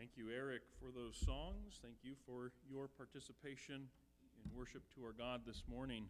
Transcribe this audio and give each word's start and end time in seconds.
Thank 0.00 0.16
you, 0.16 0.32
Eric, 0.34 0.62
for 0.80 0.88
those 0.88 1.14
songs. 1.14 1.76
Thank 1.84 1.96
you 2.00 2.14
for 2.24 2.52
your 2.64 2.88
participation 2.88 3.84
in 4.32 4.56
worship 4.56 4.80
to 4.94 5.04
our 5.04 5.12
God 5.12 5.42
this 5.46 5.62
morning. 5.68 6.08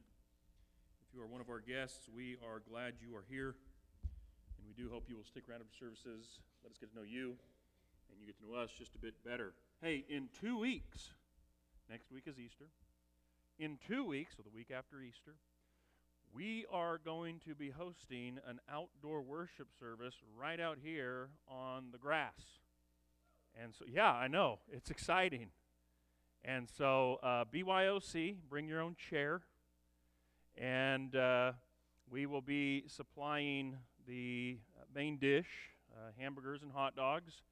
If 1.03 1.13
you 1.13 1.21
are 1.21 1.27
one 1.27 1.41
of 1.41 1.51
our 1.51 1.59
guests, 1.59 2.09
we 2.15 2.37
are 2.47 2.63
glad 2.71 2.95
you 3.03 3.17
are 3.17 3.25
here, 3.29 3.57
and 4.55 4.63
we 4.65 4.81
do 4.81 4.89
hope 4.93 5.07
you 5.09 5.17
will 5.17 5.25
stick 5.25 5.43
around 5.51 5.63
for 5.67 5.75
services. 5.77 6.39
Let 6.63 6.71
us 6.71 6.79
get 6.79 6.93
to 6.93 6.97
know 6.97 7.05
you, 7.05 7.35
and 8.07 8.21
you 8.21 8.27
get 8.27 8.39
to 8.39 8.47
know 8.47 8.63
us 8.63 8.71
just 8.79 8.95
a 8.95 8.99
bit 8.99 9.15
better. 9.25 9.55
Hey, 9.83 10.05
in 10.09 10.29
two 10.41 10.57
weeks, 10.57 11.11
next 11.91 12.13
week 12.13 12.29
is 12.29 12.39
Easter. 12.39 12.67
In 13.59 13.77
two 13.89 14.07
weeks, 14.07 14.35
so 14.37 14.45
the 14.45 14.55
week 14.55 14.71
after 14.71 15.03
Easter, 15.03 15.35
we 16.33 16.65
are 16.71 16.99
going 16.99 17.41
to 17.45 17.57
be 17.57 17.71
hosting 17.71 18.39
an 18.47 18.61
outdoor 18.73 19.21
worship 19.21 19.67
service 19.81 20.15
right 20.39 20.61
out 20.61 20.79
here 20.81 21.31
on 21.49 21.87
the 21.91 21.99
grass. 21.99 22.61
And 23.61 23.75
so, 23.75 23.85
yeah, 23.89 24.13
I 24.13 24.29
know. 24.29 24.59
It's 24.71 24.91
exciting. 24.91 25.49
And 26.45 26.69
so, 26.69 27.19
uh, 27.23 27.45
BYOC, 27.53 28.37
bring 28.49 28.69
your 28.69 28.81
own 28.81 28.97
chair. 28.97 29.43
And 30.57 31.15
uh, 31.15 31.53
we 32.11 32.27
will 32.27 32.41
be 32.41 32.85
supplying 32.87 33.77
the 34.07 34.59
main 34.95 35.19
dish 35.19 35.47
uh, 35.93 36.11
hamburgers 36.19 36.63
and 36.63 36.73
hot 36.73 36.97
dogs. 36.97 37.43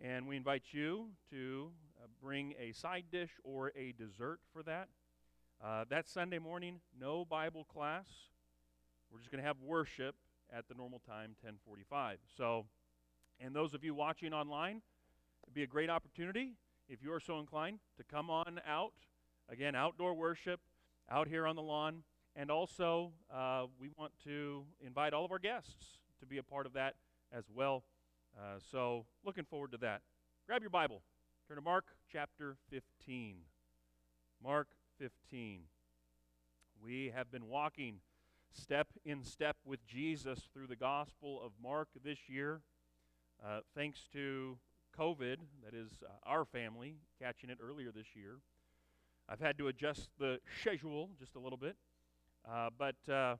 And 0.00 0.26
we 0.26 0.36
invite 0.36 0.64
you 0.70 1.08
to 1.30 1.70
uh, 2.02 2.06
bring 2.22 2.54
a 2.58 2.72
side 2.72 3.04
dish 3.12 3.30
or 3.44 3.72
a 3.76 3.92
dessert 3.92 4.40
for 4.52 4.62
that. 4.62 4.88
Uh, 5.62 5.84
that 5.90 6.08
Sunday 6.08 6.38
morning, 6.38 6.80
no 6.98 7.24
Bible 7.24 7.64
class. 7.64 8.06
We're 9.12 9.18
just 9.18 9.30
going 9.30 9.42
to 9.42 9.46
have 9.46 9.56
worship 9.62 10.14
at 10.50 10.68
the 10.68 10.74
normal 10.74 11.00
time, 11.00 11.36
1045. 11.42 12.18
So, 12.36 12.64
and 13.40 13.54
those 13.54 13.74
of 13.74 13.84
you 13.84 13.94
watching 13.94 14.32
online, 14.32 14.80
It'd 15.50 15.56
be 15.56 15.64
a 15.64 15.66
great 15.66 15.90
opportunity, 15.90 16.52
if 16.88 17.02
you 17.02 17.12
are 17.12 17.18
so 17.18 17.40
inclined, 17.40 17.80
to 17.96 18.04
come 18.04 18.30
on 18.30 18.60
out. 18.64 18.92
Again, 19.48 19.74
outdoor 19.74 20.14
worship 20.14 20.60
out 21.10 21.26
here 21.26 21.44
on 21.44 21.56
the 21.56 21.62
lawn. 21.62 22.04
And 22.36 22.52
also, 22.52 23.10
uh, 23.34 23.64
we 23.80 23.88
want 23.98 24.12
to 24.22 24.62
invite 24.80 25.12
all 25.12 25.24
of 25.24 25.32
our 25.32 25.40
guests 25.40 25.98
to 26.20 26.26
be 26.26 26.38
a 26.38 26.42
part 26.44 26.66
of 26.66 26.74
that 26.74 26.94
as 27.32 27.46
well. 27.52 27.82
Uh, 28.38 28.60
so, 28.70 29.06
looking 29.24 29.42
forward 29.42 29.72
to 29.72 29.78
that. 29.78 30.02
Grab 30.46 30.62
your 30.62 30.70
Bible. 30.70 31.02
Turn 31.48 31.56
to 31.56 31.62
Mark 31.62 31.86
chapter 32.12 32.54
15. 32.70 33.38
Mark 34.40 34.68
15. 35.00 35.62
We 36.80 37.10
have 37.12 37.32
been 37.32 37.48
walking 37.48 37.96
step 38.52 38.86
in 39.04 39.24
step 39.24 39.56
with 39.64 39.84
Jesus 39.84 40.48
through 40.54 40.68
the 40.68 40.76
Gospel 40.76 41.42
of 41.44 41.50
Mark 41.60 41.88
this 42.04 42.28
year. 42.28 42.60
Uh, 43.44 43.62
thanks 43.74 44.06
to 44.12 44.58
COVID, 44.98 45.36
that 45.64 45.74
is 45.74 45.90
uh, 46.04 46.12
our 46.24 46.44
family, 46.44 46.96
catching 47.20 47.50
it 47.50 47.58
earlier 47.62 47.90
this 47.92 48.14
year. 48.14 48.38
I've 49.28 49.40
had 49.40 49.58
to 49.58 49.68
adjust 49.68 50.10
the 50.18 50.40
schedule 50.60 51.10
just 51.18 51.36
a 51.36 51.38
little 51.38 51.58
bit. 51.58 51.76
Uh, 52.50 52.70
but 52.76 53.12
uh, 53.12 53.36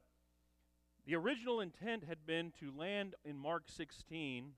the 1.07 1.17
original 1.17 1.61
intent 1.61 2.05
had 2.07 2.27
been 2.27 2.53
to 2.61 2.71
land 2.77 3.15
in 3.25 3.39
Mark 3.39 3.65
16 3.67 4.53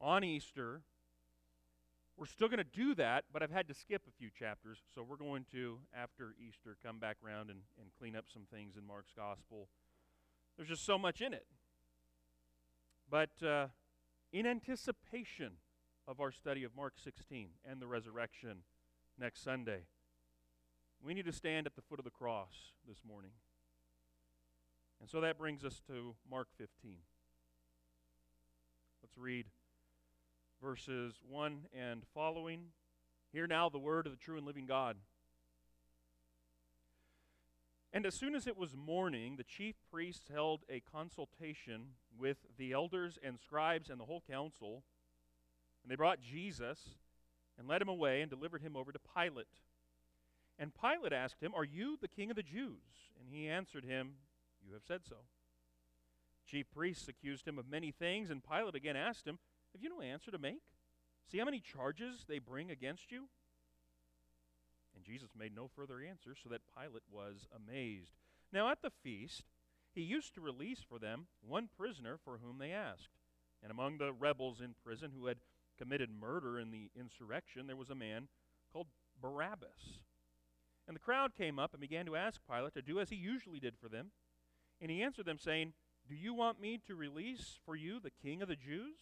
on 0.00 0.24
Easter. 0.24 0.82
We're 2.16 2.26
still 2.26 2.48
going 2.48 2.58
to 2.58 2.64
do 2.64 2.94
that, 2.94 3.24
but 3.32 3.42
I've 3.42 3.50
had 3.50 3.68
to 3.68 3.74
skip 3.74 4.02
a 4.08 4.10
few 4.18 4.30
chapters. 4.30 4.78
So 4.94 5.02
we're 5.02 5.16
going 5.16 5.44
to, 5.52 5.78
after 5.94 6.34
Easter, 6.38 6.76
come 6.84 6.98
back 6.98 7.16
around 7.24 7.50
and, 7.50 7.60
and 7.80 7.88
clean 7.98 8.16
up 8.16 8.24
some 8.32 8.42
things 8.52 8.76
in 8.76 8.86
Mark's 8.86 9.12
gospel. 9.16 9.68
There's 10.56 10.68
just 10.68 10.84
so 10.84 10.98
much 10.98 11.20
in 11.20 11.32
it. 11.32 11.46
But 13.10 13.42
uh, 13.46 13.66
in 14.32 14.46
anticipation 14.46 15.52
of 16.06 16.20
our 16.20 16.30
study 16.30 16.62
of 16.64 16.76
Mark 16.76 16.94
16 17.02 17.48
and 17.68 17.80
the 17.80 17.86
resurrection 17.86 18.58
next 19.18 19.42
Sunday. 19.42 19.80
We 21.02 21.14
need 21.14 21.26
to 21.26 21.32
stand 21.32 21.66
at 21.66 21.74
the 21.74 21.82
foot 21.82 21.98
of 21.98 22.04
the 22.04 22.10
cross 22.10 22.72
this 22.88 22.98
morning. 23.06 23.32
And 25.00 25.10
so 25.10 25.20
that 25.20 25.38
brings 25.38 25.64
us 25.64 25.80
to 25.88 26.14
Mark 26.30 26.48
15. 26.56 26.98
Let's 29.02 29.18
read 29.18 29.46
verses 30.62 31.14
1 31.28 31.66
and 31.76 32.02
following. 32.14 32.66
Hear 33.32 33.46
now 33.46 33.68
the 33.68 33.78
word 33.78 34.06
of 34.06 34.12
the 34.12 34.18
true 34.18 34.36
and 34.36 34.46
living 34.46 34.66
God. 34.66 34.96
And 37.92 38.04
as 38.06 38.14
soon 38.14 38.34
as 38.34 38.46
it 38.46 38.56
was 38.56 38.76
morning, 38.76 39.36
the 39.36 39.44
chief 39.44 39.76
priests 39.90 40.28
held 40.32 40.64
a 40.68 40.80
consultation 40.80 41.94
with 42.18 42.38
the 42.58 42.72
elders 42.72 43.18
and 43.22 43.38
scribes 43.38 43.90
and 43.90 43.98
the 43.98 44.04
whole 44.04 44.22
council. 44.28 44.82
And 45.86 45.92
they 45.92 45.96
brought 45.96 46.20
Jesus 46.20 46.80
and 47.56 47.68
led 47.68 47.80
him 47.80 47.86
away 47.88 48.20
and 48.20 48.28
delivered 48.28 48.60
him 48.60 48.74
over 48.74 48.90
to 48.90 48.98
Pilate. 48.98 49.46
And 50.58 50.72
Pilate 50.74 51.12
asked 51.12 51.40
him, 51.40 51.54
Are 51.54 51.64
you 51.64 51.96
the 52.00 52.08
king 52.08 52.28
of 52.28 52.34
the 52.34 52.42
Jews? 52.42 53.12
And 53.20 53.28
he 53.30 53.46
answered 53.46 53.84
him, 53.84 54.14
You 54.66 54.72
have 54.72 54.82
said 54.82 55.02
so. 55.08 55.14
Chief 56.44 56.66
priests 56.74 57.06
accused 57.06 57.46
him 57.46 57.56
of 57.56 57.70
many 57.70 57.92
things, 57.92 58.30
and 58.30 58.42
Pilate 58.42 58.74
again 58.74 58.96
asked 58.96 59.28
him, 59.28 59.38
Have 59.74 59.80
you 59.80 59.88
no 59.88 60.00
answer 60.00 60.32
to 60.32 60.38
make? 60.38 60.62
See 61.30 61.38
how 61.38 61.44
many 61.44 61.60
charges 61.60 62.24
they 62.26 62.40
bring 62.40 62.68
against 62.68 63.12
you? 63.12 63.28
And 64.96 65.04
Jesus 65.04 65.30
made 65.38 65.54
no 65.54 65.68
further 65.68 66.00
answer, 66.00 66.34
so 66.34 66.48
that 66.48 66.62
Pilate 66.76 67.04
was 67.08 67.46
amazed. 67.54 68.10
Now 68.52 68.72
at 68.72 68.82
the 68.82 68.90
feast, 68.90 69.44
he 69.94 70.00
used 70.00 70.34
to 70.34 70.40
release 70.40 70.80
for 70.80 70.98
them 70.98 71.28
one 71.46 71.68
prisoner 71.76 72.18
for 72.24 72.38
whom 72.38 72.58
they 72.58 72.72
asked. 72.72 73.10
And 73.62 73.70
among 73.70 73.98
the 73.98 74.12
rebels 74.12 74.60
in 74.60 74.74
prison 74.82 75.12
who 75.16 75.26
had 75.26 75.38
committed 75.78 76.10
murder 76.10 76.58
in 76.58 76.70
the 76.70 76.90
insurrection, 76.98 77.66
there 77.66 77.76
was 77.76 77.90
a 77.90 77.94
man 77.94 78.28
called 78.72 78.86
Barabbas. 79.20 80.00
And 80.86 80.94
the 80.94 81.00
crowd 81.00 81.34
came 81.34 81.58
up 81.58 81.72
and 81.72 81.80
began 81.80 82.06
to 82.06 82.16
ask 82.16 82.40
Pilate 82.48 82.74
to 82.74 82.82
do 82.82 83.00
as 83.00 83.10
he 83.10 83.16
usually 83.16 83.58
did 83.58 83.74
for 83.80 83.88
them. 83.88 84.12
And 84.80 84.90
he 84.90 85.02
answered 85.02 85.26
them, 85.26 85.38
saying, 85.38 85.72
Do 86.08 86.14
you 86.14 86.34
want 86.34 86.60
me 86.60 86.78
to 86.86 86.94
release 86.94 87.58
for 87.64 87.74
you 87.74 87.98
the 87.98 88.10
king 88.10 88.42
of 88.42 88.48
the 88.48 88.56
Jews? 88.56 88.96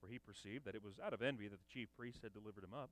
For 0.00 0.08
he 0.08 0.18
perceived 0.18 0.64
that 0.64 0.74
it 0.74 0.84
was 0.84 0.98
out 1.04 1.12
of 1.12 1.22
envy 1.22 1.48
that 1.48 1.58
the 1.58 1.72
chief 1.72 1.88
priests 1.96 2.20
had 2.22 2.32
delivered 2.32 2.64
him 2.64 2.74
up. 2.74 2.90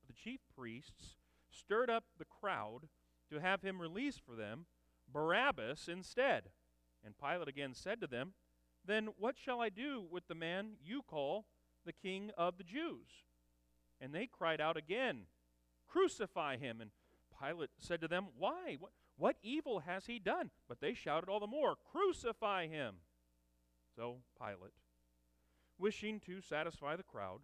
But 0.00 0.14
the 0.14 0.20
chief 0.22 0.40
priests 0.54 1.16
stirred 1.50 1.90
up 1.90 2.04
the 2.18 2.24
crowd 2.24 2.88
to 3.30 3.40
have 3.40 3.62
him 3.62 3.80
release 3.80 4.18
for 4.18 4.34
them 4.34 4.66
Barabbas 5.12 5.88
instead. 5.88 6.44
And 7.04 7.14
Pilate 7.18 7.48
again 7.48 7.74
said 7.74 8.00
to 8.00 8.06
them, 8.06 8.32
Then 8.84 9.08
what 9.18 9.36
shall 9.36 9.60
I 9.60 9.68
do 9.68 10.04
with 10.10 10.26
the 10.28 10.34
man 10.34 10.72
you 10.82 11.02
call 11.02 11.44
the 11.84 11.92
king 11.92 12.30
of 12.36 12.58
the 12.58 12.64
Jews. 12.64 13.08
And 14.00 14.14
they 14.14 14.26
cried 14.26 14.60
out 14.60 14.76
again, 14.76 15.22
Crucify 15.88 16.56
him. 16.56 16.80
And 16.80 16.90
Pilate 17.40 17.70
said 17.78 18.00
to 18.00 18.08
them, 18.08 18.26
Why? 18.38 18.76
What, 18.78 18.92
what 19.16 19.36
evil 19.42 19.80
has 19.80 20.06
he 20.06 20.18
done? 20.18 20.50
But 20.68 20.80
they 20.80 20.94
shouted 20.94 21.28
all 21.28 21.40
the 21.40 21.46
more, 21.46 21.76
Crucify 21.92 22.66
him. 22.66 22.96
So 23.96 24.16
Pilate, 24.38 24.74
wishing 25.78 26.20
to 26.26 26.40
satisfy 26.40 26.96
the 26.96 27.02
crowd, 27.02 27.40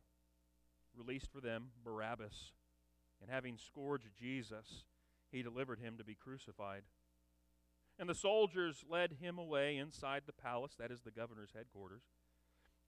released 0.97 1.31
for 1.33 1.41
them 1.41 1.69
Barabbas. 1.85 2.53
And 3.21 3.31
having 3.31 3.59
scourged 3.59 4.09
Jesus, 4.19 4.85
he 5.31 5.43
delivered 5.43 5.79
him 5.79 5.97
to 5.99 6.05
be 6.05 6.15
crucified. 6.15 6.83
And 7.99 8.09
the 8.09 8.15
soldiers 8.15 8.83
led 8.89 9.19
him 9.21 9.39
away 9.39 9.77
inside 9.77 10.23
the 10.27 10.33
palace, 10.33 10.73
that 10.79 10.91
is 10.91 11.03
the 11.03 11.11
governor's 11.11 11.53
headquarters. 11.55 12.03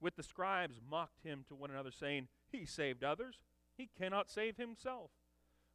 with 0.00 0.16
the 0.16 0.22
scribes 0.22 0.80
mocked 0.88 1.22
him 1.22 1.44
to 1.48 1.54
one 1.54 1.70
another, 1.70 1.90
saying, 1.90 2.28
He 2.50 2.64
saved 2.64 3.04
others, 3.04 3.36
he 3.76 3.88
cannot 3.98 4.30
save 4.30 4.56
himself. 4.56 5.10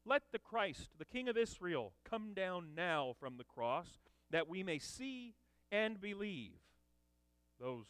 Let 0.06 0.24
the 0.32 0.40
Christ, 0.40 0.90
the 0.98 1.06
King 1.06 1.30
of 1.30 1.38
Israel, 1.38 1.94
come 2.04 2.34
down 2.34 2.74
now 2.76 3.14
from 3.20 3.38
the 3.38 3.44
cross, 3.44 4.00
that 4.32 4.48
we 4.48 4.64
may 4.64 4.80
see 4.80 5.36
and 5.72 6.02
believe. 6.02 6.60
Those 7.60 7.86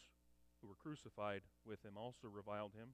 who 0.61 0.67
were 0.67 0.75
crucified 0.75 1.41
with 1.65 1.83
him 1.85 1.93
also 1.95 2.27
reviled 2.27 2.73
him. 2.73 2.89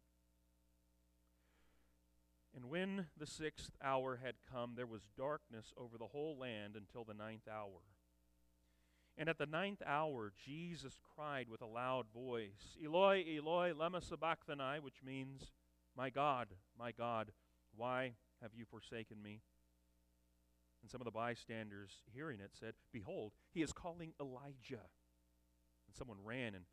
And 2.55 2.69
when 2.69 3.07
the 3.17 3.27
sixth 3.27 3.71
hour 3.83 4.19
had 4.23 4.35
come, 4.51 4.73
there 4.75 4.87
was 4.87 5.01
darkness 5.17 5.73
over 5.77 5.97
the 5.97 6.07
whole 6.07 6.37
land 6.37 6.75
until 6.75 7.03
the 7.03 7.13
ninth 7.13 7.47
hour. 7.47 7.81
And 9.17 9.29
at 9.29 9.39
the 9.39 9.47
ninth 9.47 9.81
hour, 9.85 10.31
Jesus 10.45 10.99
cried 11.15 11.49
with 11.49 11.61
a 11.61 11.65
loud 11.65 12.05
voice, 12.13 12.77
Eloi, 12.83 13.23
Eloi, 13.27 13.73
lema 13.73 14.01
sabachthani, 14.01 14.79
which 14.79 15.01
means, 15.03 15.51
My 15.95 16.11
God, 16.11 16.49
my 16.77 16.91
God, 16.91 17.31
why 17.75 18.13
have 18.41 18.51
you 18.53 18.65
forsaken 18.65 19.21
me? 19.21 19.41
And 20.83 20.91
some 20.91 21.01
of 21.01 21.05
the 21.05 21.11
bystanders, 21.11 22.03
hearing 22.13 22.39
it, 22.39 22.51
said, 22.53 22.73
Behold, 22.93 23.31
he 23.51 23.63
is 23.63 23.73
calling 23.73 24.13
Elijah. 24.21 24.85
And 25.87 25.95
someone 25.97 26.17
ran 26.23 26.53
and 26.53 26.65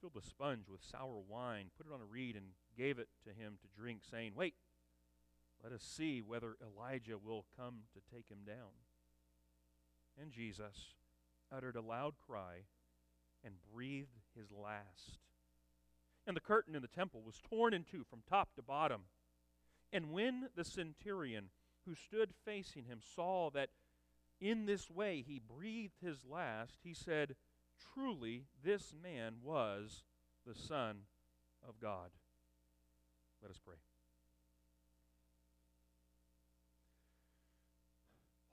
filled 0.00 0.22
a 0.22 0.26
sponge 0.26 0.68
with 0.68 0.82
sour 0.82 1.22
wine, 1.26 1.70
put 1.78 1.86
it 1.86 1.92
on 1.94 2.02
a 2.02 2.04
reed, 2.04 2.36
and 2.36 2.46
gave 2.76 2.98
it 2.98 3.08
to 3.24 3.30
him 3.30 3.54
to 3.62 3.80
drink, 3.80 4.00
saying, 4.10 4.32
Wait, 4.36 4.54
let 5.64 5.72
us 5.72 5.82
see 5.82 6.20
whether 6.20 6.56
Elijah 6.60 7.16
will 7.16 7.46
come 7.56 7.84
to 7.94 8.14
take 8.14 8.28
him 8.28 8.40
down. 8.46 8.76
And 10.20 10.30
Jesus, 10.30 10.94
uttered 11.54 11.76
a 11.76 11.80
loud 11.80 12.14
cry 12.26 12.64
and 13.44 13.54
breathed 13.72 14.18
his 14.36 14.50
last. 14.50 15.18
And 16.26 16.36
the 16.36 16.40
curtain 16.40 16.74
in 16.74 16.82
the 16.82 16.88
temple 16.88 17.22
was 17.24 17.40
torn 17.48 17.72
in 17.72 17.84
two 17.84 18.04
from 18.08 18.22
top 18.28 18.54
to 18.56 18.62
bottom. 18.62 19.02
And 19.92 20.10
when 20.10 20.48
the 20.56 20.64
centurion 20.64 21.50
who 21.86 21.94
stood 21.94 22.30
facing 22.44 22.84
him 22.84 23.00
saw 23.14 23.50
that 23.50 23.70
in 24.40 24.66
this 24.66 24.90
way 24.90 25.24
he 25.26 25.40
breathed 25.40 26.00
his 26.02 26.24
last, 26.28 26.78
he 26.82 26.92
said, 26.92 27.36
Truly, 27.94 28.44
this 28.64 28.94
man 29.00 29.36
was 29.42 30.02
the 30.46 30.54
Son 30.54 31.02
of 31.66 31.78
God. 31.80 32.10
Let 33.40 33.50
us 33.50 33.60
pray. 33.64 33.76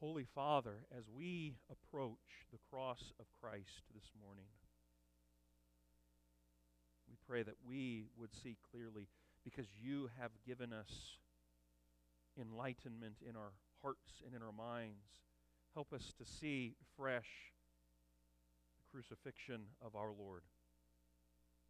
Holy 0.03 0.27
Father, 0.35 0.83
as 0.97 1.05
we 1.17 1.55
approach 1.71 2.43
the 2.51 2.59
cross 2.69 3.13
of 3.21 3.25
Christ 3.41 3.83
this 3.95 4.11
morning, 4.21 4.43
we 7.07 7.15
pray 7.25 7.41
that 7.41 7.55
we 7.65 8.07
would 8.19 8.33
see 8.33 8.57
clearly 8.69 9.07
because 9.45 9.65
you 9.81 10.09
have 10.19 10.31
given 10.45 10.73
us 10.73 11.15
enlightenment 12.37 13.15
in 13.25 13.37
our 13.37 13.53
hearts 13.81 14.21
and 14.25 14.35
in 14.35 14.41
our 14.41 14.51
minds. 14.51 15.23
Help 15.73 15.93
us 15.93 16.13
to 16.17 16.25
see 16.25 16.75
fresh 16.97 17.53
the 18.75 18.83
crucifixion 18.91 19.61
of 19.81 19.95
our 19.95 20.11
Lord. 20.11 20.41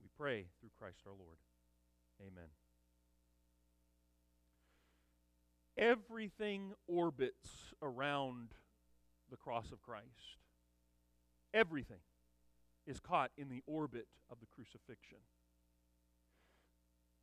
We 0.02 0.10
pray 0.18 0.48
through 0.60 0.72
Christ 0.80 1.04
our 1.06 1.14
Lord. 1.14 1.38
Amen. 2.20 2.50
Everything 5.78 6.74
orbits 6.88 7.74
around 7.82 8.50
the 9.30 9.38
cross 9.38 9.72
of 9.72 9.82
Christ. 9.82 10.38
Everything 11.54 12.02
is 12.86 13.00
caught 13.00 13.32
in 13.38 13.50
the 13.50 13.64
orbit 13.66 14.08
of 14.32 14.40
the 14.40 14.46
crucifixion. 14.46 15.20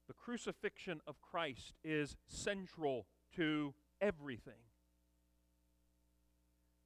The 0.09 0.15
crucifixion 0.15 1.01
of 1.07 1.21
Christ 1.21 1.75
is 1.85 2.17
central 2.27 3.07
to 3.37 3.75
everything. 4.01 4.55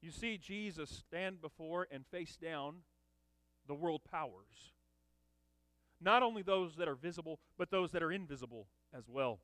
You 0.03 0.11
see 0.11 0.37
Jesus 0.37 0.91
stand 0.91 1.41
before 1.41 1.89
and 1.91 2.05
face 2.07 2.37
down 2.37 2.83
the 3.67 3.75
world 3.75 4.03
powers. 4.05 4.73
Not 6.01 6.23
only 6.23 6.43
those 6.43 6.77
that 6.77 6.89
are 6.89 6.95
visible, 6.95 7.41
but 7.57 7.71
those 7.71 7.93
that 7.93 8.03
are 8.03 8.13
invisible 8.13 8.67
as 8.93 9.09
well. 9.09 9.41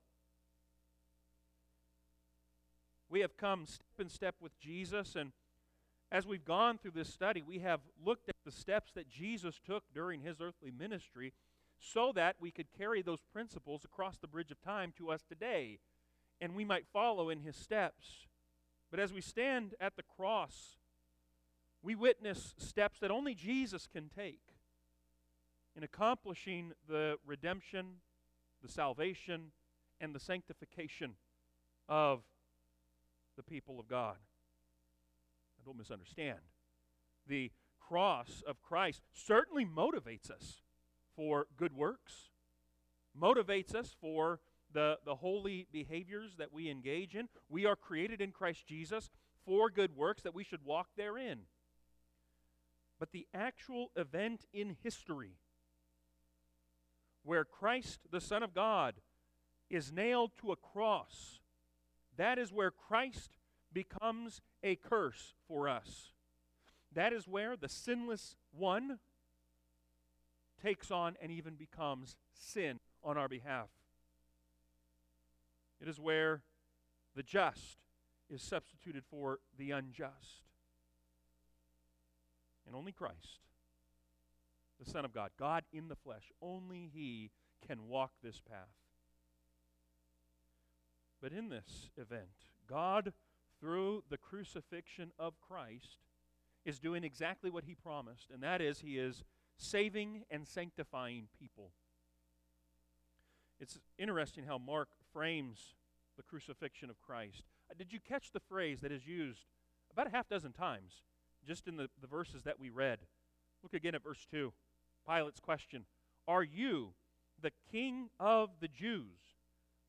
We 3.11 3.21
have 3.21 3.37
come 3.37 3.67
step 3.67 3.83
in 3.99 4.09
step 4.09 4.37
with 4.41 4.57
Jesus, 4.61 5.17
and 5.17 5.33
as 6.13 6.29
we've 6.29 6.45
gone 6.45 6.79
through 6.79 6.93
this 6.93 7.13
study, 7.13 7.43
we 7.43 7.59
have 7.59 7.81
looked 8.05 8.29
at 8.29 8.37
the 8.45 8.53
steps 8.53 8.93
that 8.93 9.09
Jesus 9.09 9.61
took 9.67 9.83
during 9.93 10.21
his 10.21 10.41
earthly 10.41 10.71
ministry 10.71 11.33
so 11.81 12.13
that 12.15 12.37
we 12.39 12.53
could 12.53 12.69
carry 12.79 13.03
those 13.03 13.23
principles 13.33 13.85
across 13.85 14.17
the 14.19 14.29
bridge 14.29 14.53
of 14.53 14.61
time 14.61 14.93
to 14.97 15.11
us 15.11 15.23
today, 15.29 15.81
and 16.41 16.55
we 16.55 16.65
might 16.65 16.87
follow 16.93 17.31
in 17.31 17.41
his 17.41 17.57
steps. 17.57 18.29
But 18.93 19.01
as 19.01 19.13
we 19.13 19.21
stand 19.21 19.75
at 19.81 19.97
the 19.97 20.05
cross, 20.05 20.77
we 21.83 21.97
witness 21.97 22.55
steps 22.59 23.01
that 23.01 23.11
only 23.11 23.35
Jesus 23.35 23.89
can 23.89 24.09
take 24.09 24.55
in 25.75 25.83
accomplishing 25.83 26.73
the 26.89 27.17
redemption, 27.27 27.87
the 28.63 28.69
salvation, 28.69 29.51
and 30.01 30.15
the 30.15 30.21
sanctification 30.21 31.15
of 31.89 32.23
the 33.41 33.51
people 33.51 33.81
of 33.81 33.89
God. 33.89 34.17
I 35.59 35.63
don't 35.65 35.79
misunderstand. 35.79 36.39
The 37.27 37.51
cross 37.81 38.43
of 38.47 38.61
Christ 38.61 39.03
certainly 39.15 39.65
motivates 39.65 40.31
us 40.31 40.61
for 41.17 41.47
good 41.57 41.75
works, 41.75 42.29
motivates 43.19 43.75
us 43.75 43.97
for 43.99 44.41
the, 44.73 44.99
the 45.07 45.17
holy 45.17 45.67
behaviors 45.73 46.37
that 46.37 46.53
we 46.53 46.71
engage 46.71 47.15
in. 47.15 47.29
We 47.49 47.65
are 47.65 47.77
created 47.77 48.21
in 48.21 48.31
Christ 48.31 48.67
Jesus 48.67 49.11
for 49.47 49.71
good 49.71 49.97
works 49.97 50.23
that 50.23 50.35
we 50.35 50.45
should 50.45 50.65
walk 50.65 50.89
therein. 50.97 51.41
But 52.99 53.13
the 53.13 53.27
actual 53.33 53.91
event 53.97 54.45
in 54.53 54.77
history 54.83 55.39
where 57.23 57.45
Christ, 57.45 58.01
the 58.11 58.21
Son 58.21 58.43
of 58.43 58.55
God, 58.55 58.97
is 59.71 59.93
nailed 59.93 60.33
to 60.43 60.53
a 60.53 60.57
cross 60.57 61.40
that 62.21 62.39
is 62.39 62.53
where 62.53 62.71
Christ 62.71 63.39
becomes 63.73 64.43
a 64.63 64.77
curse 64.77 65.33
for 65.49 65.71
us. 65.71 66.13
That 66.93 67.15
is 67.15 67.27
where 67.27 67.57
the 67.57 67.69
sinless 67.69 68.37
one 68.53 68.99
takes 70.63 70.91
on 70.91 71.17
and 71.23 71.33
even 71.33 71.55
becomes 71.55 72.17
sin 72.35 72.79
on 73.03 73.17
our 73.17 73.27
behalf. 73.27 73.71
It 75.81 75.89
is 75.89 75.99
where 75.99 76.43
the 77.17 77.23
just 77.23 77.79
is 78.29 78.43
substituted 78.43 79.05
for 79.11 79.39
the 79.57 79.71
unjust. 79.71 80.45
And 82.67 82.77
only 82.77 82.93
Christ, 82.93 83.41
the 84.79 84.91
Son 84.91 85.07
of 85.07 85.15
God, 85.15 85.31
God 85.39 85.65
in 85.73 85.89
the 85.89 85.97
flesh, 85.97 86.31
only 86.43 86.91
He 86.93 87.31
can 87.67 87.89
walk 87.89 88.13
this 88.23 88.43
path. 88.47 88.80
But 91.21 91.33
in 91.33 91.49
this 91.49 91.91
event, 91.97 92.49
God, 92.69 93.13
through 93.61 94.05
the 94.09 94.17
crucifixion 94.17 95.13
of 95.19 95.41
Christ, 95.41 95.99
is 96.65 96.79
doing 96.79 97.05
exactly 97.05 97.51
what 97.51 97.65
he 97.65 97.75
promised, 97.75 98.31
and 98.33 98.43
that 98.43 98.61
is, 98.61 98.81
he 98.81 98.99
is 98.99 99.25
saving 99.57 100.23
and 100.31 100.47
sanctifying 100.47 101.29
people. 101.39 101.73
It's 103.61 103.79
interesting 103.99 104.45
how 104.45 104.59
Mark 104.59 104.89
frames 105.13 105.75
the 106.17 106.23
crucifixion 106.23 106.91
of 106.91 107.01
Christ. 107.03 107.45
Uh, 107.71 107.75
did 107.77 107.93
you 107.93 108.01
catch 108.01 108.33
the 108.33 108.41
phrase 108.41 108.81
that 108.81 108.93
is 108.93 109.07
used 109.07 109.47
about 109.93 110.07
a 110.07 110.11
half 110.11 110.29
dozen 110.29 110.53
times 110.53 111.03
just 111.47 111.69
in 111.69 111.77
the, 111.77 111.89
the 112.01 112.07
verses 112.07 112.43
that 112.45 112.59
we 112.59 112.71
read? 112.71 112.99
Look 113.63 113.75
again 113.75 113.95
at 113.95 114.03
verse 114.03 114.27
2. 114.31 114.53
Pilate's 115.07 115.41
question 115.41 115.85
Are 116.27 116.43
you 116.43 116.95
the 117.41 117.53
king 117.71 118.09
of 118.19 118.51
the 118.61 118.69
Jews? 118.69 119.30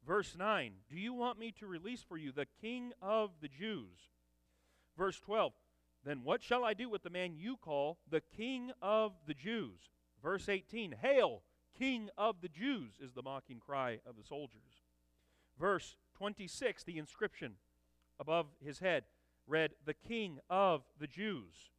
Verse 0.05 0.35
9 0.37 0.73
Do 0.89 0.97
you 0.97 1.13
want 1.13 1.39
me 1.39 1.53
to 1.59 1.67
release 1.67 2.03
for 2.07 2.17
you 2.17 2.31
the 2.31 2.47
king 2.61 2.91
of 3.01 3.31
the 3.41 3.47
Jews? 3.47 4.09
Verse 4.97 5.19
12 5.19 5.53
Then 6.03 6.21
what 6.23 6.41
shall 6.41 6.63
I 6.63 6.73
do 6.73 6.89
with 6.89 7.03
the 7.03 7.09
man 7.09 7.35
you 7.35 7.57
call 7.57 7.99
the 8.09 8.21
king 8.21 8.71
of 8.81 9.13
the 9.27 9.33
Jews? 9.33 9.89
Verse 10.21 10.49
18 10.49 10.95
Hail, 11.01 11.41
king 11.77 12.09
of 12.17 12.41
the 12.41 12.49
Jews, 12.49 12.93
is 13.01 13.13
the 13.13 13.23
mocking 13.23 13.59
cry 13.59 13.99
of 14.07 14.15
the 14.15 14.23
soldiers. 14.23 14.83
Verse 15.59 15.95
26, 16.17 16.83
the 16.83 16.97
inscription 16.97 17.53
above 18.19 18.47
his 18.63 18.79
head 18.79 19.03
read, 19.47 19.71
The 19.85 19.93
King 19.93 20.39
of 20.49 20.83
the 20.99 21.07
Jews. 21.07 21.71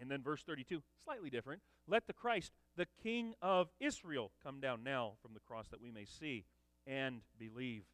And 0.00 0.10
then 0.10 0.22
verse 0.22 0.42
32, 0.42 0.80
slightly 1.04 1.30
different. 1.30 1.60
Let 1.86 2.06
the 2.06 2.12
Christ, 2.12 2.52
the 2.76 2.86
King 3.02 3.34
of 3.42 3.68
Israel, 3.80 4.30
come 4.42 4.60
down 4.60 4.84
now 4.84 5.14
from 5.20 5.34
the 5.34 5.40
cross 5.40 5.66
that 5.68 5.80
we 5.80 5.90
may 5.90 6.04
see 6.04 6.44
and 6.88 7.20
believe. 7.38 7.84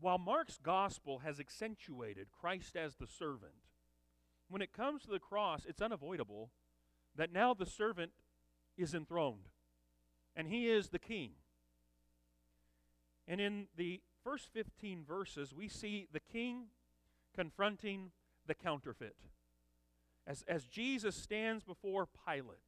While 0.00 0.18
Mark's 0.18 0.58
gospel 0.62 1.20
has 1.20 1.38
accentuated 1.38 2.28
Christ 2.32 2.76
as 2.76 2.96
the 2.96 3.06
servant, 3.06 3.52
when 4.48 4.62
it 4.62 4.72
comes 4.72 5.02
to 5.02 5.10
the 5.10 5.18
cross, 5.18 5.64
it's 5.66 5.82
unavoidable 5.82 6.50
that 7.16 7.32
now 7.32 7.54
the 7.54 7.66
servant 7.66 8.12
is 8.76 8.94
enthroned 8.94 9.48
and 10.36 10.48
he 10.48 10.68
is 10.68 10.88
the 10.88 10.98
king. 10.98 11.32
And 13.26 13.40
in 13.40 13.68
the 13.76 14.00
first 14.22 14.48
15 14.52 15.04
verses, 15.04 15.54
we 15.54 15.68
see 15.68 16.08
the 16.12 16.20
king 16.20 16.66
confronting 17.34 18.10
the 18.46 18.54
counterfeit. 18.54 19.16
As, 20.26 20.44
as 20.48 20.64
Jesus 20.64 21.14
stands 21.14 21.64
before 21.64 22.08
Pilate, 22.26 22.58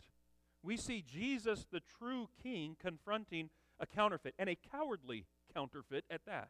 we 0.67 0.77
see 0.77 1.03
Jesus, 1.07 1.65
the 1.71 1.81
true 1.99 2.29
king, 2.43 2.77
confronting 2.81 3.51
a 3.79 3.87
counterfeit, 3.87 4.35
and 4.37 4.51
a 4.51 4.57
cowardly 4.57 5.25
counterfeit 5.55 6.05
at 6.11 6.27
that. 6.27 6.49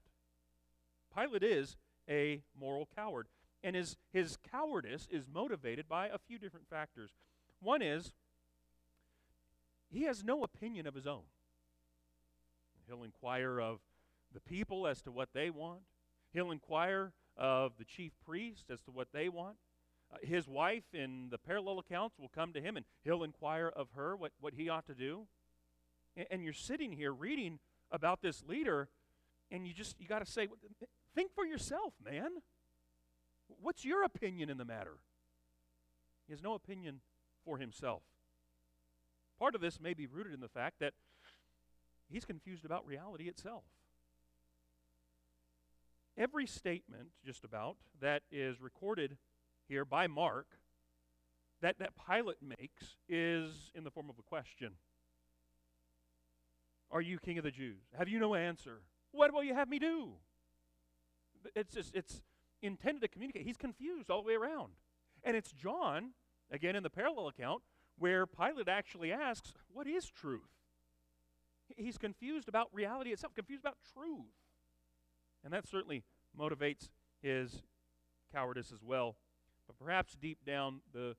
Pilate 1.15 1.43
is 1.43 1.77
a 2.09 2.43
moral 2.59 2.89
coward, 2.97 3.29
and 3.63 3.77
his, 3.77 3.99
his 4.13 4.39
cowardice 4.51 5.07
is 5.11 5.27
motivated 5.33 5.87
by 5.87 6.07
a 6.07 6.19
few 6.19 6.39
different 6.39 6.67
factors. 6.69 7.11
One 7.61 7.83
is 7.83 8.13
he 9.91 10.05
has 10.05 10.25
no 10.25 10.43
opinion 10.43 10.87
of 10.87 10.95
his 10.95 11.07
own. 11.07 11.25
He'll 12.87 13.05
inquire 13.05 13.61
of 13.61 13.81
the 14.33 14.41
people 14.41 14.87
as 14.87 15.03
to 15.03 15.11
what 15.11 15.29
they 15.35 15.51
want. 15.51 15.81
He'll 16.33 16.53
inquire 16.53 17.13
of 17.37 17.73
the 17.79 17.85
chief 17.85 18.13
priest 18.25 18.71
as 18.71 18.81
to 18.83 18.91
what 18.91 19.09
they 19.13 19.29
want. 19.29 19.57
Uh, 20.13 20.19
his 20.23 20.47
wife 20.47 20.85
in 20.93 21.29
the 21.31 21.39
parallel 21.39 21.79
accounts 21.79 22.19
will 22.19 22.29
come 22.29 22.53
to 22.53 22.61
him 22.61 22.77
and 22.77 22.87
he'll 23.03 23.25
inquire 23.25 23.69
of 23.69 23.89
her 23.97 24.17
what, 24.17 24.33
what 24.41 24.55
he 24.55 24.69
ought 24.69 24.87
to 24.87 24.95
do. 24.95 25.27
And, 26.17 26.27
and 26.31 26.45
you're 26.45 26.53
sitting 26.53 26.93
here 26.93 27.13
reading 27.13 27.59
about 27.91 28.23
this 28.23 28.43
leader, 28.47 28.89
and 29.51 29.67
you 29.67 29.73
just 29.73 30.01
you 30.01 30.09
got 30.09 30.25
to 30.25 30.31
say, 30.31 30.49
think 31.15 31.33
for 31.35 31.45
yourself, 31.45 31.95
man. 32.05 32.31
What's 33.61 33.85
your 33.85 34.03
opinion 34.03 34.51
in 34.51 34.59
the 34.59 34.65
matter? 34.65 34.99
He 36.27 36.33
has 36.33 36.43
no 36.43 36.55
opinion 36.55 37.01
for 37.45 37.59
himself. 37.59 38.03
Part 39.39 39.55
of 39.55 39.61
this 39.61 39.81
may 39.81 39.95
be 39.95 40.07
rooted 40.07 40.35
in 40.35 40.41
the 40.41 40.49
fact 40.49 40.81
that 40.81 40.95
he's 42.09 42.25
confused 42.25 42.65
about 42.65 42.87
reality 42.87 43.29
itself. 43.29 43.65
Every 46.19 46.47
statement, 46.47 47.11
just 47.25 47.45
about, 47.45 47.77
that 48.01 48.23
is 48.33 48.61
recorded 48.61 49.19
here 49.69 49.85
by 49.85 50.07
Mark 50.07 50.47
that, 51.63 51.79
that 51.79 51.91
Pilate 52.09 52.43
makes 52.43 52.97
is 53.09 53.71
in 53.75 53.85
the 53.85 53.91
form 53.91 54.11
of 54.11 54.19
a 54.19 54.23
question 54.23 54.73
Are 56.91 57.01
you 57.01 57.19
king 57.19 57.39
of 57.39 57.45
the 57.45 57.51
Jews? 57.51 57.83
Have 57.97 58.09
you 58.09 58.19
no 58.19 58.35
answer? 58.35 58.83
What 59.13 59.33
will 59.33 59.45
you 59.45 59.55
have 59.55 59.69
me 59.69 59.79
do? 59.79 60.13
It's 61.55 61.75
just, 61.75 61.95
it's 61.95 62.23
intended 62.61 63.03
to 63.03 63.09
communicate. 63.09 63.43
He's 63.43 63.57
confused 63.57 64.11
all 64.11 64.23
the 64.23 64.29
way 64.29 64.35
around. 64.35 64.73
And 65.25 65.37
it's 65.37 65.53
John, 65.53 66.11
again 66.51 66.77
in 66.77 66.83
the 66.83 66.91
parallel 66.91 67.29
account, 67.29 67.63
where 67.99 68.27
Pilate 68.27 68.69
actually 68.69 69.13
asks, 69.13 69.55
What 69.73 69.87
is 69.87 70.11
truth? 70.11 70.43
He's 71.77 71.99
confused 71.99 72.49
about 72.49 72.69
reality 72.73 73.11
itself, 73.11 73.35
confused 73.35 73.65
about 73.65 73.79
truth. 73.93 74.27
And 75.43 75.53
that 75.53 75.67
certainly 75.67 76.05
motivates 76.39 76.91
his 77.23 77.63
cowardice 78.33 78.71
as 78.73 78.83
well. 78.85 79.17
But 79.67 79.79
perhaps 79.79 80.15
deep 80.15 80.45
down, 80.45 80.81
the 80.93 81.17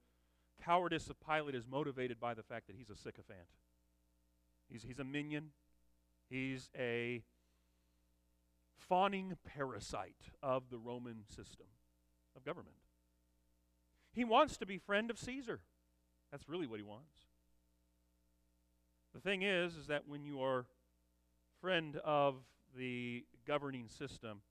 cowardice 0.63 1.09
of 1.09 1.17
Pilate 1.19 1.55
is 1.55 1.67
motivated 1.67 2.19
by 2.19 2.33
the 2.33 2.43
fact 2.43 2.67
that 2.67 2.75
he's 2.75 2.89
a 2.89 2.95
sycophant. 2.95 3.47
He's, 4.69 4.83
he's 4.83 4.99
a 4.99 5.03
minion, 5.03 5.51
he's 6.29 6.69
a 6.77 7.23
fawning 8.77 9.37
parasite 9.45 10.31
of 10.41 10.69
the 10.69 10.77
Roman 10.77 11.23
system 11.27 11.67
of 12.35 12.43
government. 12.43 12.75
He 14.13 14.23
wants 14.23 14.57
to 14.57 14.65
be 14.65 14.77
friend 14.77 15.11
of 15.11 15.19
Caesar. 15.19 15.59
That's 16.31 16.49
really 16.49 16.67
what 16.67 16.79
he 16.79 16.83
wants. 16.83 17.13
The 19.13 19.19
thing 19.19 19.41
is, 19.41 19.75
is 19.75 19.87
that 19.87 20.07
when 20.07 20.23
you 20.23 20.41
are 20.41 20.65
friend 21.61 21.97
of 22.03 22.35
the 22.77 23.25
governing 23.45 23.89
system, 23.89 24.41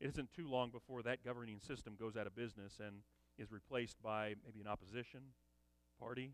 it 0.00 0.08
isn't 0.08 0.32
too 0.32 0.48
long 0.48 0.70
before 0.70 1.02
that 1.02 1.24
governing 1.24 1.60
system 1.60 1.94
goes 1.98 2.16
out 2.16 2.26
of 2.26 2.34
business 2.34 2.80
and 2.84 2.96
is 3.38 3.52
replaced 3.52 4.02
by 4.02 4.34
maybe 4.44 4.60
an 4.60 4.66
opposition 4.66 5.20
party. 5.98 6.32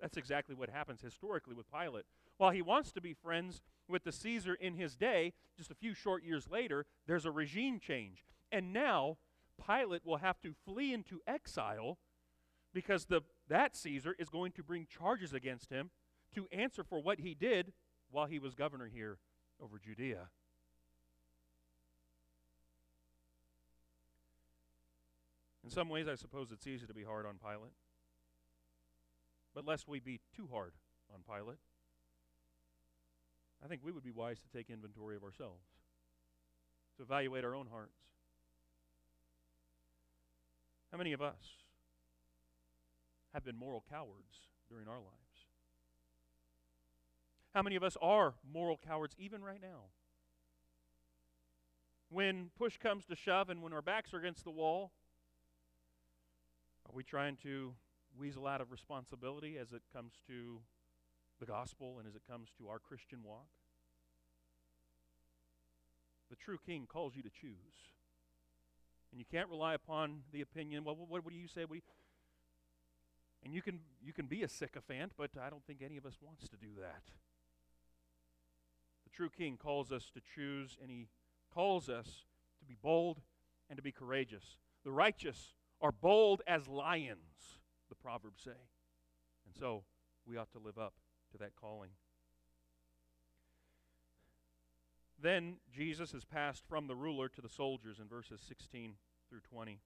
That's 0.00 0.16
exactly 0.16 0.54
what 0.54 0.70
happens 0.70 1.00
historically 1.00 1.54
with 1.54 1.70
Pilate. 1.70 2.04
While 2.36 2.50
he 2.50 2.62
wants 2.62 2.92
to 2.92 3.00
be 3.00 3.14
friends 3.14 3.62
with 3.88 4.04
the 4.04 4.12
Caesar 4.12 4.54
in 4.54 4.74
his 4.74 4.96
day, 4.96 5.32
just 5.56 5.70
a 5.70 5.74
few 5.74 5.94
short 5.94 6.24
years 6.24 6.48
later, 6.50 6.84
there's 7.06 7.26
a 7.26 7.30
regime 7.30 7.78
change. 7.78 8.24
And 8.50 8.72
now 8.72 9.18
Pilate 9.64 10.04
will 10.04 10.16
have 10.16 10.40
to 10.40 10.54
flee 10.64 10.92
into 10.92 11.20
exile 11.26 11.98
because 12.72 13.06
the, 13.06 13.22
that 13.48 13.76
Caesar 13.76 14.16
is 14.18 14.28
going 14.28 14.52
to 14.52 14.64
bring 14.64 14.86
charges 14.86 15.32
against 15.32 15.70
him 15.70 15.90
to 16.34 16.48
answer 16.50 16.82
for 16.82 17.00
what 17.00 17.20
he 17.20 17.34
did 17.34 17.72
while 18.10 18.26
he 18.26 18.38
was 18.38 18.54
governor 18.54 18.90
here 18.92 19.18
over 19.62 19.78
Judea. 19.78 20.28
In 25.64 25.70
some 25.70 25.88
ways, 25.88 26.06
I 26.06 26.14
suppose 26.14 26.52
it's 26.52 26.66
easy 26.66 26.86
to 26.86 26.94
be 26.94 27.04
hard 27.04 27.24
on 27.24 27.36
Pilate. 27.38 27.72
But 29.54 29.66
lest 29.66 29.88
we 29.88 29.98
be 29.98 30.20
too 30.36 30.46
hard 30.52 30.72
on 31.12 31.20
Pilate, 31.26 31.58
I 33.64 33.68
think 33.68 33.80
we 33.82 33.92
would 33.92 34.04
be 34.04 34.10
wise 34.10 34.38
to 34.40 34.48
take 34.56 34.68
inventory 34.68 35.16
of 35.16 35.22
ourselves, 35.22 35.64
to 36.98 37.02
evaluate 37.02 37.44
our 37.44 37.54
own 37.54 37.68
hearts. 37.70 37.96
How 40.92 40.98
many 40.98 41.12
of 41.12 41.22
us 41.22 41.42
have 43.32 43.44
been 43.44 43.56
moral 43.56 43.84
cowards 43.88 44.48
during 44.68 44.86
our 44.86 44.98
lives? 44.98 45.46
How 47.54 47.62
many 47.62 47.76
of 47.76 47.82
us 47.82 47.96
are 48.02 48.34
moral 48.52 48.78
cowards 48.86 49.14
even 49.18 49.42
right 49.42 49.62
now? 49.62 49.86
When 52.10 52.50
push 52.58 52.76
comes 52.76 53.06
to 53.06 53.16
shove 53.16 53.48
and 53.48 53.62
when 53.62 53.72
our 53.72 53.82
backs 53.82 54.12
are 54.12 54.18
against 54.18 54.44
the 54.44 54.50
wall, 54.50 54.92
are 56.88 56.94
we 56.94 57.02
trying 57.02 57.36
to 57.42 57.74
weasel 58.18 58.46
out 58.46 58.60
of 58.60 58.70
responsibility 58.70 59.56
as 59.58 59.72
it 59.72 59.82
comes 59.92 60.12
to 60.26 60.60
the 61.40 61.46
gospel 61.46 61.96
and 61.98 62.06
as 62.06 62.14
it 62.14 62.22
comes 62.28 62.50
to 62.58 62.68
our 62.68 62.78
Christian 62.78 63.20
walk? 63.24 63.48
The 66.30 66.36
true 66.36 66.58
king 66.64 66.86
calls 66.86 67.14
you 67.16 67.22
to 67.22 67.30
choose. 67.30 67.92
And 69.12 69.20
you 69.20 69.24
can't 69.30 69.48
rely 69.48 69.74
upon 69.74 70.22
the 70.32 70.40
opinion, 70.40 70.84
well, 70.84 70.96
what, 70.96 71.24
what 71.24 71.32
do 71.32 71.38
you 71.38 71.46
say? 71.46 71.64
What 71.64 71.76
you, 71.76 71.82
and 73.44 73.54
you 73.54 73.62
can, 73.62 73.80
you 74.02 74.12
can 74.12 74.26
be 74.26 74.42
a 74.42 74.48
sycophant, 74.48 75.12
but 75.16 75.30
I 75.40 75.50
don't 75.50 75.64
think 75.66 75.82
any 75.82 75.96
of 75.96 76.06
us 76.06 76.16
wants 76.20 76.48
to 76.48 76.56
do 76.56 76.80
that. 76.80 77.02
The 79.04 79.10
true 79.10 79.28
king 79.28 79.56
calls 79.56 79.92
us 79.92 80.10
to 80.14 80.20
choose, 80.34 80.76
and 80.80 80.90
he 80.90 81.08
calls 81.52 81.88
us 81.88 82.24
to 82.58 82.64
be 82.66 82.76
bold 82.82 83.20
and 83.68 83.76
to 83.76 83.82
be 83.82 83.92
courageous. 83.92 84.56
The 84.82 84.90
righteous 84.90 85.54
are 85.80 85.92
bold 85.92 86.42
as 86.46 86.68
lions, 86.68 87.58
the 87.88 87.94
Proverbs 87.94 88.42
say. 88.44 88.50
And 88.50 89.54
so 89.58 89.84
we 90.26 90.36
ought 90.36 90.52
to 90.52 90.58
live 90.58 90.78
up 90.78 90.94
to 91.32 91.38
that 91.38 91.56
calling. 91.60 91.90
Then 95.20 95.56
Jesus 95.74 96.12
is 96.12 96.24
passed 96.24 96.64
from 96.68 96.86
the 96.86 96.94
ruler 96.94 97.28
to 97.28 97.40
the 97.40 97.48
soldiers 97.48 97.98
in 97.98 98.08
verses 98.08 98.40
16 98.46 98.94
through 99.28 99.40
20. 99.40 99.80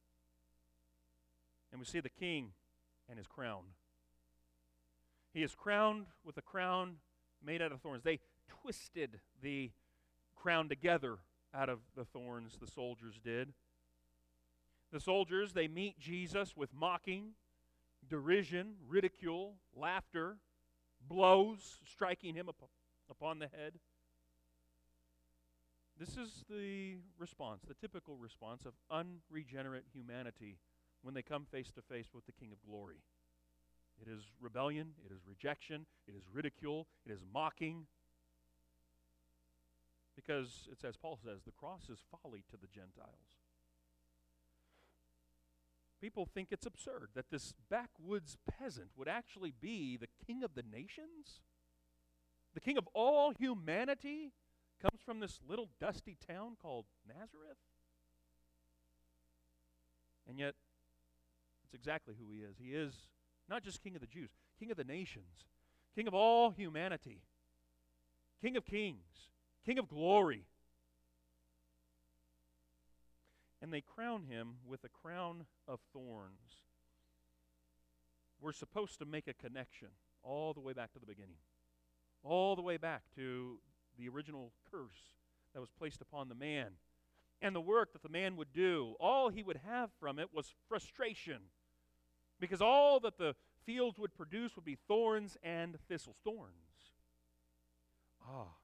And 1.70 1.80
we 1.80 1.84
see 1.84 2.00
the 2.00 2.08
king 2.08 2.52
and 3.08 3.18
his 3.18 3.26
crown. 3.26 3.62
He 5.32 5.42
is 5.42 5.54
crowned 5.54 6.06
with 6.24 6.36
a 6.38 6.42
crown 6.42 6.96
made 7.44 7.62
out 7.62 7.72
of 7.72 7.80
thorns. 7.80 8.02
They 8.02 8.20
twisted 8.48 9.20
the 9.40 9.70
crown 10.34 10.68
together 10.68 11.18
out 11.54 11.68
of 11.68 11.80
the 11.96 12.04
thorns, 12.04 12.56
the 12.60 12.66
soldiers 12.66 13.18
did. 13.22 13.52
The 14.92 15.00
soldiers, 15.00 15.52
they 15.52 15.68
meet 15.68 15.98
Jesus 15.98 16.56
with 16.56 16.74
mocking, 16.74 17.32
derision, 18.08 18.74
ridicule, 18.88 19.56
laughter, 19.76 20.38
blows, 21.06 21.78
striking 21.84 22.34
him 22.34 22.48
upon 23.10 23.38
the 23.38 23.48
head. 23.48 23.74
This 25.98 26.16
is 26.16 26.44
the 26.48 26.98
response, 27.18 27.62
the 27.66 27.74
typical 27.74 28.16
response 28.16 28.64
of 28.64 28.72
unregenerate 28.90 29.84
humanity 29.92 30.58
when 31.02 31.12
they 31.12 31.22
come 31.22 31.44
face 31.44 31.70
to 31.72 31.82
face 31.82 32.06
with 32.14 32.24
the 32.26 32.32
King 32.32 32.52
of 32.52 32.62
glory. 32.68 33.02
It 34.00 34.08
is 34.08 34.22
rebellion, 34.40 34.92
it 35.04 35.12
is 35.12 35.20
rejection, 35.26 35.86
it 36.06 36.14
is 36.16 36.22
ridicule, 36.32 36.86
it 37.04 37.10
is 37.10 37.20
mocking. 37.34 37.86
Because 40.14 40.68
it's 40.70 40.84
as 40.84 40.96
Paul 40.96 41.18
says, 41.22 41.42
the 41.44 41.52
cross 41.52 41.88
is 41.90 41.98
folly 42.10 42.44
to 42.50 42.56
the 42.56 42.68
Gentiles. 42.68 43.36
People 46.00 46.26
think 46.26 46.48
it's 46.50 46.66
absurd 46.66 47.08
that 47.14 47.30
this 47.30 47.54
backwoods 47.70 48.36
peasant 48.58 48.90
would 48.96 49.08
actually 49.08 49.52
be 49.60 49.96
the 49.96 50.08
king 50.26 50.44
of 50.44 50.54
the 50.54 50.62
nations. 50.62 51.40
The 52.54 52.60
king 52.60 52.78
of 52.78 52.88
all 52.94 53.32
humanity 53.36 54.32
comes 54.80 55.00
from 55.04 55.18
this 55.20 55.40
little 55.48 55.68
dusty 55.80 56.16
town 56.26 56.56
called 56.60 56.86
Nazareth. 57.06 57.58
And 60.28 60.38
yet, 60.38 60.54
it's 61.64 61.74
exactly 61.74 62.14
who 62.18 62.30
he 62.30 62.40
is. 62.40 62.56
He 62.58 62.74
is 62.74 62.92
not 63.48 63.64
just 63.64 63.82
king 63.82 63.94
of 63.94 64.00
the 64.00 64.06
Jews, 64.06 64.30
king 64.58 64.70
of 64.70 64.76
the 64.76 64.84
nations, 64.84 65.46
king 65.94 66.06
of 66.06 66.14
all 66.14 66.50
humanity, 66.50 67.22
king 68.40 68.56
of 68.56 68.64
kings, 68.64 69.30
king 69.66 69.78
of 69.78 69.88
glory. 69.88 70.44
And 73.60 73.72
they 73.72 73.80
crown 73.80 74.24
him 74.24 74.56
with 74.66 74.84
a 74.84 74.88
crown 74.88 75.46
of 75.66 75.80
thorns. 75.92 76.62
We're 78.40 78.52
supposed 78.52 78.98
to 79.00 79.04
make 79.04 79.26
a 79.26 79.34
connection 79.34 79.88
all 80.22 80.54
the 80.54 80.60
way 80.60 80.72
back 80.72 80.92
to 80.92 80.98
the 80.98 81.06
beginning, 81.06 81.38
all 82.22 82.54
the 82.54 82.62
way 82.62 82.76
back 82.76 83.02
to 83.16 83.58
the 83.98 84.08
original 84.08 84.52
curse 84.70 85.16
that 85.54 85.60
was 85.60 85.70
placed 85.70 86.00
upon 86.00 86.28
the 86.28 86.34
man 86.34 86.72
and 87.40 87.54
the 87.54 87.60
work 87.60 87.92
that 87.92 88.02
the 88.02 88.08
man 88.08 88.36
would 88.36 88.52
do. 88.52 88.94
All 89.00 89.28
he 89.28 89.42
would 89.42 89.60
have 89.66 89.90
from 89.98 90.18
it 90.18 90.28
was 90.32 90.54
frustration 90.68 91.38
because 92.40 92.60
all 92.60 93.00
that 93.00 93.18
the 93.18 93.34
fields 93.64 93.98
would 93.98 94.14
produce 94.14 94.56
would 94.56 94.64
be 94.64 94.78
thorns 94.86 95.36
and 95.42 95.76
thistles. 95.88 96.16
Thorns. 96.24 96.52
Ah, 98.26 98.56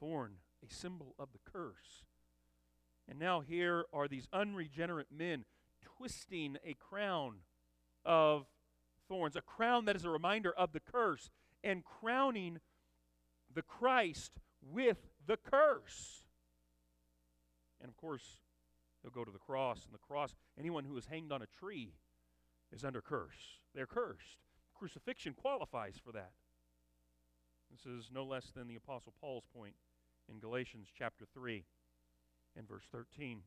thorn, 0.00 0.34
a 0.68 0.72
symbol 0.72 1.14
of 1.18 1.28
the 1.32 1.50
curse. 1.50 2.04
And 3.08 3.18
now 3.18 3.40
here 3.40 3.86
are 3.92 4.06
these 4.06 4.28
unregenerate 4.32 5.08
men 5.10 5.44
twisting 5.96 6.58
a 6.64 6.74
crown 6.74 7.36
of 8.04 8.46
thorns, 9.08 9.34
a 9.34 9.40
crown 9.40 9.86
that 9.86 9.96
is 9.96 10.04
a 10.04 10.10
reminder 10.10 10.52
of 10.52 10.72
the 10.72 10.80
curse, 10.80 11.30
and 11.64 11.82
crowning 11.84 12.58
the 13.54 13.62
Christ 13.62 14.32
with 14.62 14.98
the 15.26 15.36
curse. 15.36 16.24
And 17.80 17.88
of 17.88 17.96
course, 17.96 18.40
they'll 19.02 19.10
go 19.10 19.24
to 19.24 19.32
the 19.32 19.38
cross, 19.38 19.84
and 19.84 19.94
the 19.94 19.98
cross, 19.98 20.34
anyone 20.58 20.84
who 20.84 20.96
is 20.96 21.06
hanged 21.06 21.32
on 21.32 21.42
a 21.42 21.46
tree 21.46 21.94
is 22.70 22.84
under 22.84 23.00
curse. 23.00 23.58
They're 23.74 23.86
cursed. 23.86 24.42
Crucifixion 24.74 25.34
qualifies 25.34 25.94
for 26.04 26.12
that. 26.12 26.32
This 27.70 27.86
is 27.86 28.10
no 28.12 28.24
less 28.24 28.50
than 28.54 28.68
the 28.68 28.76
Apostle 28.76 29.14
Paul's 29.20 29.44
point 29.54 29.74
in 30.30 30.38
Galatians 30.38 30.88
chapter 30.96 31.24
3 31.32 31.64
and 32.58 32.68
verse 32.68 32.84
13. 32.90 33.40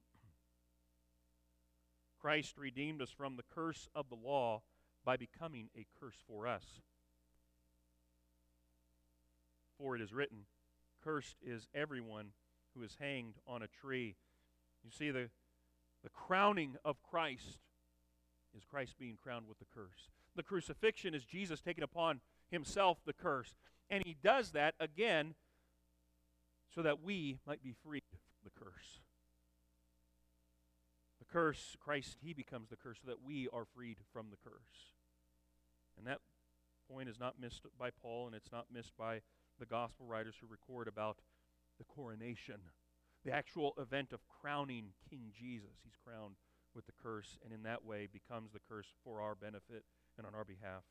Christ 2.21 2.57
redeemed 2.57 3.01
us 3.01 3.09
from 3.09 3.35
the 3.35 3.43
curse 3.53 3.89
of 3.93 4.09
the 4.09 4.15
law 4.15 4.61
by 5.03 5.17
becoming 5.17 5.69
a 5.75 5.85
curse 5.99 6.15
for 6.27 6.47
us. 6.47 6.63
For 9.77 9.95
it 9.95 10.01
is 10.01 10.13
written, 10.13 10.45
Cursed 11.03 11.37
is 11.43 11.67
everyone 11.73 12.27
who 12.75 12.83
is 12.83 12.95
hanged 12.99 13.35
on 13.47 13.63
a 13.63 13.67
tree. 13.67 14.15
You 14.83 14.91
see, 14.91 15.09
the, 15.09 15.29
the 16.03 16.09
crowning 16.09 16.75
of 16.85 17.01
Christ 17.01 17.57
is 18.55 18.63
Christ 18.63 18.95
being 18.99 19.17
crowned 19.21 19.47
with 19.47 19.59
the 19.59 19.65
curse. 19.73 20.09
The 20.35 20.43
crucifixion 20.43 21.13
is 21.13 21.25
Jesus 21.25 21.59
taking 21.59 21.83
upon 21.83 22.21
himself 22.51 22.99
the 23.05 23.13
curse. 23.13 23.55
And 23.89 24.03
he 24.05 24.15
does 24.23 24.51
that 24.51 24.75
again 24.79 25.33
so 26.73 26.81
that 26.83 27.03
we 27.03 27.39
might 27.45 27.63
be 27.63 27.73
the 27.83 28.10
curse. 28.81 28.99
The 31.19 31.25
curse, 31.25 31.77
Christ, 31.79 32.17
he 32.21 32.33
becomes 32.33 32.69
the 32.69 32.75
curse 32.75 32.97
so 33.03 33.09
that 33.09 33.23
we 33.23 33.47
are 33.53 33.65
freed 33.65 33.97
from 34.11 34.27
the 34.29 34.37
curse. 34.37 34.93
And 35.97 36.07
that 36.07 36.19
point 36.91 37.09
is 37.09 37.19
not 37.19 37.39
missed 37.39 37.61
by 37.79 37.89
Paul, 37.89 38.27
and 38.27 38.35
it's 38.35 38.51
not 38.51 38.65
missed 38.73 38.97
by 38.97 39.21
the 39.59 39.65
gospel 39.65 40.05
writers 40.05 40.35
who 40.39 40.47
record 40.47 40.87
about 40.87 41.17
the 41.77 41.83
coronation, 41.83 42.59
the 43.23 43.31
actual 43.31 43.73
event 43.77 44.13
of 44.13 44.19
crowning 44.27 44.93
King 45.09 45.31
Jesus. 45.37 45.81
He's 45.83 45.97
crowned 46.03 46.35
with 46.75 46.85
the 46.85 46.93
curse, 47.03 47.37
and 47.43 47.53
in 47.53 47.63
that 47.63 47.85
way 47.85 48.07
becomes 48.11 48.51
the 48.51 48.59
curse 48.67 48.87
for 49.03 49.21
our 49.21 49.35
benefit 49.35 49.83
and 50.17 50.25
on 50.25 50.33
our 50.33 50.45
behalf. 50.45 50.83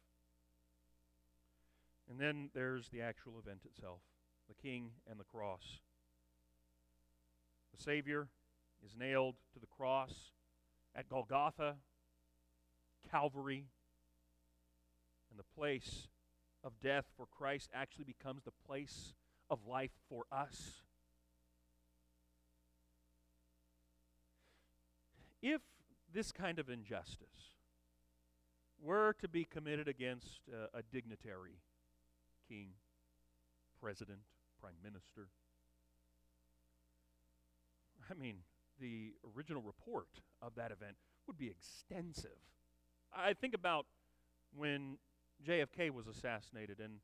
And 2.09 2.21
then 2.21 2.51
there's 2.55 2.89
the 2.89 3.03
actual 3.03 3.39
event 3.39 3.61
itself 3.65 4.01
the 4.49 4.69
king 4.69 4.91
and 5.09 5.19
the 5.21 5.25
cross. 5.25 5.79
Savior 7.81 8.29
is 8.85 8.95
nailed 8.99 9.37
to 9.55 9.59
the 9.59 9.67
cross 9.67 10.13
at 10.95 11.09
Golgotha, 11.09 11.77
Calvary, 13.11 13.65
and 15.31 15.39
the 15.39 15.59
place 15.59 16.09
of 16.63 16.73
death 16.83 17.07
for 17.17 17.27
Christ 17.27 17.71
actually 17.75 18.05
becomes 18.05 18.45
the 18.45 18.53
place 18.67 19.15
of 19.49 19.67
life 19.67 19.93
for 20.09 20.25
us. 20.31 20.83
If 25.43 25.63
this 26.13 26.33
kind 26.33 26.59
of 26.59 26.69
injustice 26.69 27.57
were 28.83 29.15
to 29.21 29.29
be 29.29 29.45
committed 29.45 29.89
against 29.89 30.41
uh, 30.53 30.67
a 30.75 30.83
dignitary, 30.93 31.61
king, 32.47 32.73
president, 33.81 34.21
prime 34.61 34.75
minister, 34.83 35.29
I 38.11 38.15
mean, 38.15 38.37
the 38.81 39.13
original 39.37 39.63
report 39.63 40.09
of 40.43 40.55
that 40.57 40.73
event 40.73 40.97
would 41.27 41.39
be 41.39 41.49
extensive. 41.49 42.39
I 43.15 43.35
think 43.35 43.55
about 43.55 43.87
when 44.57 44.97
JFK 45.47 45.91
was 45.91 46.07
assassinated 46.07 46.81
and 46.81 46.95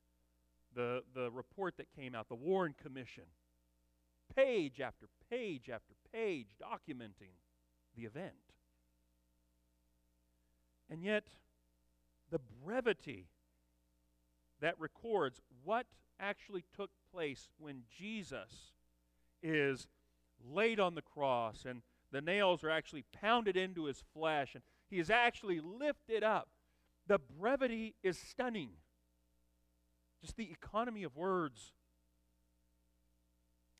the, 0.75 1.01
the 1.13 1.31
report 1.31 1.75
that 1.77 1.87
came 1.95 2.13
out, 2.13 2.27
the 2.29 2.35
Warren 2.35 2.75
Commission, 2.81 3.23
page 4.35 4.81
after 4.81 5.07
page 5.29 5.69
after 5.69 5.93
page 6.13 6.55
documenting 6.61 7.35
the 7.95 8.03
event. 8.03 8.33
And 10.89 11.03
yet, 11.03 11.27
the 12.29 12.39
brevity 12.63 13.27
that 14.61 14.79
records 14.79 15.41
what 15.63 15.85
actually 16.19 16.63
took 16.75 16.89
place 17.11 17.47
when 17.57 17.83
Jesus 17.97 18.73
is 19.41 19.87
laid 20.53 20.79
on 20.79 20.95
the 20.95 21.01
cross 21.01 21.65
and 21.67 21.81
the 22.11 22.21
nails 22.21 22.63
are 22.63 22.69
actually 22.69 23.03
pounded 23.21 23.57
into 23.57 23.85
his 23.85 24.03
flesh 24.13 24.55
and 24.55 24.63
he 24.89 24.99
is 24.99 25.09
actually 25.09 25.59
lifted 25.59 26.23
up. 26.23 26.49
The 27.07 27.19
brevity 27.19 27.95
is 28.03 28.17
stunning. 28.17 28.71
Just 30.21 30.37
the 30.37 30.49
economy 30.51 31.03
of 31.03 31.15
words. 31.15 31.73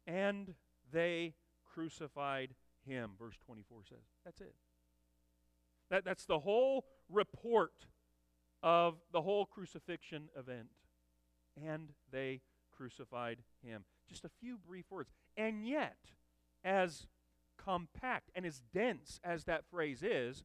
And 0.06 0.54
they 0.92 1.34
crucified 1.66 2.56
him, 2.86 3.12
verse 3.20 3.36
24 3.46 3.80
says. 3.90 3.98
That's 4.24 4.42
it. 4.42 4.56
That, 5.90 6.06
that's 6.06 6.26
the 6.26 6.40
whole 6.40 6.86
report 7.10 7.88
of 8.64 8.96
the 9.12 9.22
whole 9.22 9.46
crucifixion 9.46 10.30
event. 10.38 10.70
And 11.62 11.90
they 12.12 12.42
crucified 12.76 13.40
him. 13.64 13.84
Just 14.08 14.26
a 14.26 14.30
few 14.40 14.58
brief 14.58 14.86
words. 14.90 15.10
And 15.36 15.68
yet, 15.68 15.98
as 16.64 17.08
compact 17.58 18.32
and 18.36 18.46
as 18.46 18.62
dense 18.74 19.20
as 19.24 19.46
that 19.46 19.66
phrase 19.70 20.04
is, 20.04 20.44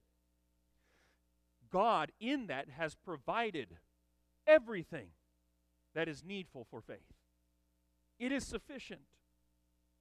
God 1.71 2.13
in 2.21 2.47
that 2.49 2.69
has 2.71 2.95
provided 2.95 3.79
everything 4.47 5.09
that 5.95 6.09
is 6.09 6.23
needful 6.25 6.67
for 6.71 6.81
faith. 6.81 7.13
It 8.19 8.33
is 8.33 8.47
sufficient 8.47 9.03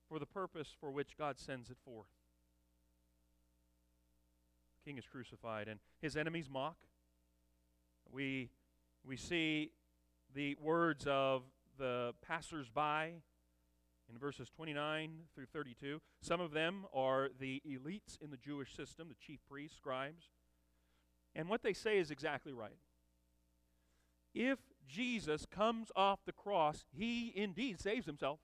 for 0.07 0.19
the 0.19 0.25
purpose 0.25 0.75
for 0.79 0.91
which 0.91 1.17
God 1.17 1.39
sends 1.39 1.69
it 1.69 1.77
forth. 1.85 2.07
The 4.83 4.89
king 4.89 4.97
is 4.97 5.05
crucified, 5.05 5.67
and 5.67 5.79
his 6.01 6.17
enemies 6.17 6.49
mock. 6.49 6.75
We, 8.11 8.49
we 9.05 9.15
see 9.15 9.71
the 10.33 10.55
words 10.61 11.05
of 11.07 11.43
the 11.77 12.13
passersby 12.21 13.21
in 14.11 14.19
verses 14.19 14.49
29 14.49 15.11
through 15.33 15.45
32. 15.45 16.01
Some 16.21 16.41
of 16.41 16.51
them 16.51 16.85
are 16.93 17.29
the 17.39 17.61
elites 17.67 18.21
in 18.21 18.31
the 18.31 18.37
Jewish 18.37 18.75
system, 18.75 19.07
the 19.09 19.15
chief 19.15 19.39
priests, 19.49 19.77
scribes. 19.77 20.29
And 21.35 21.47
what 21.47 21.63
they 21.63 21.73
say 21.73 21.97
is 21.97 22.11
exactly 22.11 22.53
right. 22.53 22.77
If 24.33 24.59
Jesus 24.87 25.45
comes 25.45 25.91
off 25.95 26.19
the 26.25 26.31
cross, 26.31 26.85
he 26.91 27.31
indeed 27.35 27.79
saves 27.79 28.05
himself. 28.05 28.39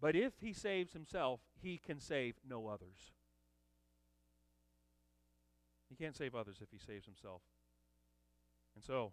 But 0.00 0.16
if 0.16 0.32
he 0.40 0.52
saves 0.52 0.92
himself, 0.92 1.40
he 1.60 1.78
can 1.78 2.00
save 2.00 2.34
no 2.48 2.68
others. 2.68 3.12
He 5.88 5.96
can't 5.96 6.16
save 6.16 6.34
others 6.34 6.58
if 6.62 6.68
he 6.70 6.78
saves 6.78 7.04
himself. 7.04 7.42
And 8.74 8.82
so, 8.82 9.12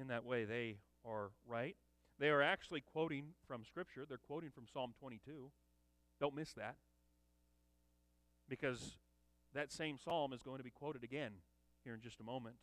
in 0.00 0.08
that 0.08 0.24
way, 0.24 0.44
they 0.44 0.78
are 1.04 1.30
right. 1.46 1.76
They 2.22 2.30
are 2.30 2.40
actually 2.40 2.80
quoting 2.80 3.34
from 3.48 3.64
Scripture. 3.64 4.06
They're 4.08 4.16
quoting 4.16 4.50
from 4.50 4.66
Psalm 4.72 4.94
22. 5.00 5.50
Don't 6.20 6.36
miss 6.36 6.52
that. 6.52 6.76
Because 8.48 8.96
that 9.54 9.72
same 9.72 9.98
psalm 9.98 10.32
is 10.32 10.40
going 10.40 10.58
to 10.58 10.62
be 10.62 10.70
quoted 10.70 11.02
again 11.02 11.32
here 11.82 11.94
in 11.94 12.00
just 12.00 12.20
a 12.20 12.22
moment. 12.22 12.54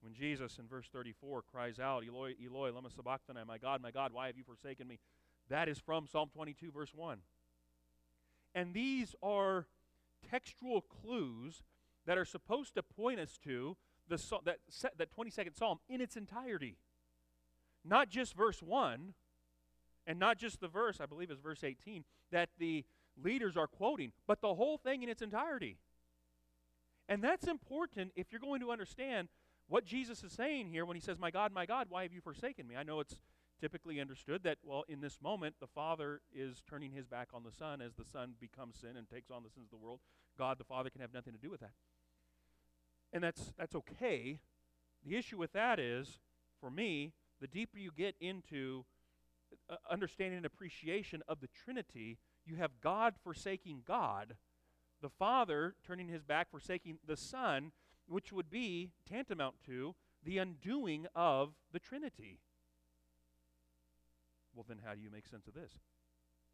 When 0.00 0.14
Jesus 0.14 0.60
in 0.60 0.68
verse 0.68 0.86
34 0.92 1.42
cries 1.50 1.80
out, 1.80 2.04
Eloi, 2.06 2.34
Eloi, 2.40 2.70
lama 2.70 2.88
sabachthani, 2.88 3.40
my 3.48 3.58
God, 3.58 3.82
my 3.82 3.90
God, 3.90 4.12
why 4.12 4.28
have 4.28 4.36
you 4.36 4.44
forsaken 4.44 4.86
me? 4.86 5.00
That 5.48 5.68
is 5.68 5.80
from 5.80 6.06
Psalm 6.06 6.30
22, 6.32 6.70
verse 6.70 6.94
1. 6.94 7.18
And 8.54 8.74
these 8.74 9.16
are 9.24 9.66
textual 10.30 10.82
clues 10.82 11.64
that 12.06 12.16
are 12.16 12.24
supposed 12.24 12.76
to 12.76 12.84
point 12.84 13.18
us 13.18 13.40
to 13.42 13.76
the, 14.06 14.22
that, 14.44 14.58
that 14.98 15.08
22nd 15.16 15.56
Psalm 15.56 15.80
in 15.88 16.00
its 16.00 16.16
entirety. 16.16 16.76
Not 17.84 18.08
just 18.08 18.34
verse 18.34 18.62
1, 18.62 19.14
and 20.06 20.18
not 20.18 20.38
just 20.38 20.60
the 20.60 20.68
verse, 20.68 21.00
I 21.00 21.06
believe 21.06 21.30
is 21.30 21.38
verse 21.38 21.64
18, 21.64 22.04
that 22.30 22.50
the 22.58 22.84
leaders 23.22 23.56
are 23.56 23.66
quoting, 23.66 24.12
but 24.26 24.40
the 24.40 24.54
whole 24.54 24.78
thing 24.78 25.02
in 25.02 25.08
its 25.08 25.22
entirety. 25.22 25.78
And 27.08 27.22
that's 27.22 27.46
important 27.46 28.12
if 28.16 28.32
you're 28.32 28.40
going 28.40 28.60
to 28.60 28.70
understand 28.70 29.28
what 29.68 29.84
Jesus 29.84 30.22
is 30.22 30.32
saying 30.32 30.68
here 30.68 30.84
when 30.84 30.96
he 30.96 31.00
says, 31.00 31.18
My 31.18 31.30
God, 31.30 31.52
my 31.52 31.66
God, 31.66 31.86
why 31.88 32.02
have 32.02 32.12
you 32.12 32.20
forsaken 32.20 32.66
me? 32.66 32.76
I 32.76 32.82
know 32.82 33.00
it's 33.00 33.16
typically 33.60 34.00
understood 34.00 34.42
that, 34.42 34.58
well, 34.64 34.84
in 34.88 35.00
this 35.00 35.18
moment, 35.22 35.54
the 35.60 35.66
Father 35.66 36.20
is 36.34 36.62
turning 36.68 36.92
his 36.92 37.06
back 37.06 37.28
on 37.32 37.44
the 37.44 37.52
Son 37.52 37.80
as 37.80 37.94
the 37.94 38.04
Son 38.04 38.34
becomes 38.40 38.76
sin 38.76 38.96
and 38.96 39.08
takes 39.08 39.30
on 39.30 39.42
the 39.42 39.50
sins 39.50 39.66
of 39.66 39.70
the 39.70 39.84
world. 39.84 40.00
God, 40.36 40.58
the 40.58 40.64
Father, 40.64 40.90
can 40.90 41.00
have 41.00 41.14
nothing 41.14 41.32
to 41.32 41.38
do 41.38 41.50
with 41.50 41.60
that. 41.60 41.72
And 43.12 43.22
that's, 43.22 43.52
that's 43.56 43.74
okay. 43.74 44.40
The 45.06 45.16
issue 45.16 45.38
with 45.38 45.52
that 45.52 45.78
is, 45.78 46.18
for 46.60 46.70
me, 46.70 47.12
the 47.42 47.48
deeper 47.48 47.76
you 47.76 47.90
get 47.94 48.14
into 48.20 48.84
uh, 49.68 49.74
understanding 49.90 50.36
and 50.36 50.46
appreciation 50.46 51.22
of 51.26 51.40
the 51.40 51.48
Trinity, 51.48 52.18
you 52.46 52.54
have 52.54 52.80
God 52.80 53.14
forsaking 53.22 53.82
God, 53.84 54.36
the 55.02 55.10
Father 55.10 55.74
turning 55.84 56.06
his 56.06 56.22
back, 56.22 56.52
forsaking 56.52 56.98
the 57.04 57.16
Son, 57.16 57.72
which 58.06 58.32
would 58.32 58.48
be 58.48 58.92
tantamount 59.08 59.56
to 59.66 59.96
the 60.24 60.38
undoing 60.38 61.06
of 61.16 61.54
the 61.72 61.80
Trinity. 61.80 62.38
Well, 64.54 64.64
then 64.68 64.78
how 64.84 64.94
do 64.94 65.00
you 65.00 65.10
make 65.10 65.26
sense 65.26 65.48
of 65.48 65.54
this? 65.54 65.72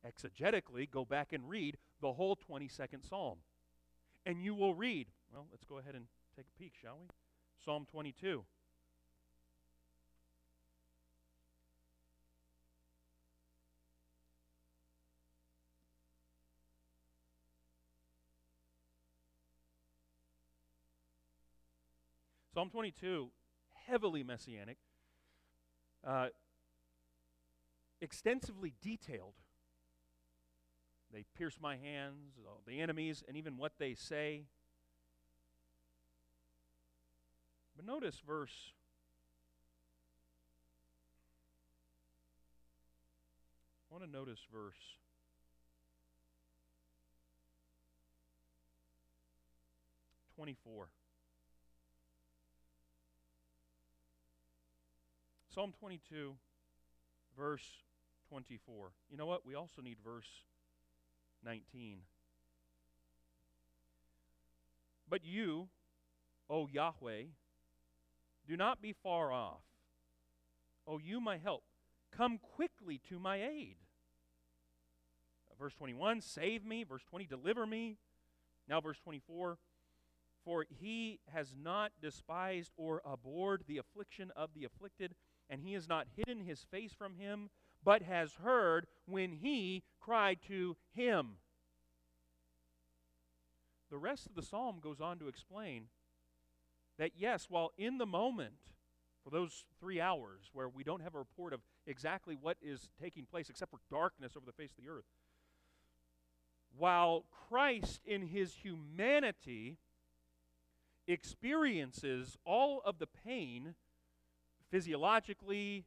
Exegetically, 0.07 0.91
go 0.91 1.05
back 1.05 1.35
and 1.35 1.51
read 1.51 1.77
the 2.01 2.15
whole 2.15 2.37
22nd 2.37 3.07
Psalm. 3.07 3.39
And 4.25 4.43
you 4.43 4.55
will 4.55 4.75
read, 4.75 5.09
well, 5.31 5.49
let's 5.51 5.65
go 5.65 5.79
ahead 5.79 5.95
and 5.95 6.07
take 6.35 6.47
a 6.47 6.59
peek, 6.59 6.73
shall 6.81 6.99
we? 6.99 7.09
Psalm 7.63 7.87
22. 7.91 8.45
Psalm 22.59 22.71
22, 22.71 23.29
heavily 23.87 24.25
messianic. 24.25 24.79
Uh, 26.05 26.27
extensively 28.01 28.75
detailed. 28.83 29.35
They 31.13 31.25
pierce 31.37 31.59
my 31.63 31.77
hands, 31.77 32.33
the 32.67 32.81
enemies, 32.81 33.23
and 33.29 33.37
even 33.37 33.59
what 33.59 33.75
they 33.79 33.95
say. 33.95 34.47
But 37.77 37.87
notice 37.87 38.21
verse 38.27 38.73
I 43.89 43.95
want 43.95 44.05
to 44.05 44.11
notice 44.11 44.41
verse 44.53 44.75
twenty-four. 50.35 50.89
Psalm 55.59 55.75
twenty-two, 55.81 56.37
verse 57.37 57.65
24. 58.29 58.93
You 59.11 59.17
know 59.17 59.27
what? 59.27 59.45
We 59.45 59.57
also 59.57 59.83
need 59.83 59.97
verse 60.05 60.29
19. 61.45 61.99
But 65.11 65.25
you, 65.25 65.67
O 66.49 66.69
Yahweh, 66.69 67.23
do 68.47 68.57
not 68.57 68.81
be 68.81 68.95
far 69.03 69.33
off. 69.33 69.65
O 70.87 70.99
you, 70.99 71.21
my 71.21 71.39
help, 71.39 71.65
come 72.17 72.39
quickly 72.39 73.01
to 73.09 73.19
my 73.19 73.43
aid. 73.43 73.79
Verse 75.59 75.75
21, 75.75 76.21
save 76.21 76.65
me. 76.65 76.85
Verse 76.85 77.03
20, 77.11 77.27
deliver 77.27 77.67
me. 77.67 77.97
Now, 78.69 78.81
verse 78.81 79.01
24, 79.01 79.59
for 80.45 80.67
he 80.69 81.19
has 81.35 81.57
not 81.61 81.91
despised 82.01 82.71
or 82.77 83.03
abhorred 83.05 83.65
the 83.67 83.79
affliction 83.79 84.31
of 84.37 84.51
the 84.55 84.65
afflicted, 84.65 85.17
and 85.51 85.63
he 85.63 85.73
has 85.75 85.89
not 85.89 86.07
hidden 86.17 86.45
his 86.45 86.63
face 86.71 86.93
from 86.93 87.15
him 87.15 87.51
but 87.85 88.03
has 88.03 88.35
heard 88.43 88.87
when 89.07 89.33
he 89.33 89.83
cried 90.01 90.39
to 90.49 90.77
him. 90.95 91.37
The 93.91 93.99
rest 93.99 94.27
of 94.27 94.35
the 94.35 94.43
psalm 94.43 94.81
goes 94.83 95.01
on 95.01 95.19
to 95.19 95.29
explain 95.29 95.85
that, 96.99 97.13
yes, 97.17 97.47
while 97.49 97.71
in 97.79 97.99
the 97.99 98.07
moment, 98.07 98.59
for 99.25 99.31
those 99.31 99.65
three 99.81 100.01
hours 100.01 100.51
where 100.53 100.69
we 100.69 100.85
don't 100.85 101.03
have 101.03 101.15
a 101.15 101.19
report 101.19 101.53
of 101.53 101.61
exactly 101.87 102.37
what 102.41 102.57
is 102.61 102.91
taking 103.01 103.25
place 103.25 103.49
except 103.49 103.71
for 103.71 103.81
darkness 103.91 104.37
over 104.37 104.45
the 104.45 104.53
face 104.53 104.73
of 104.73 104.85
the 104.85 104.91
earth, 104.91 105.05
while 106.77 107.25
Christ 107.49 108.01
in 108.05 108.27
his 108.27 108.55
humanity 108.55 109.79
experiences 111.07 112.37
all 112.45 112.83
of 112.85 112.99
the 112.99 113.07
pain 113.07 113.75
physiologically, 114.71 115.85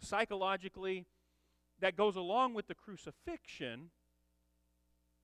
psychologically, 0.00 1.06
that 1.80 1.96
goes 1.96 2.16
along 2.16 2.54
with 2.54 2.66
the 2.66 2.74
crucifixion, 2.74 3.90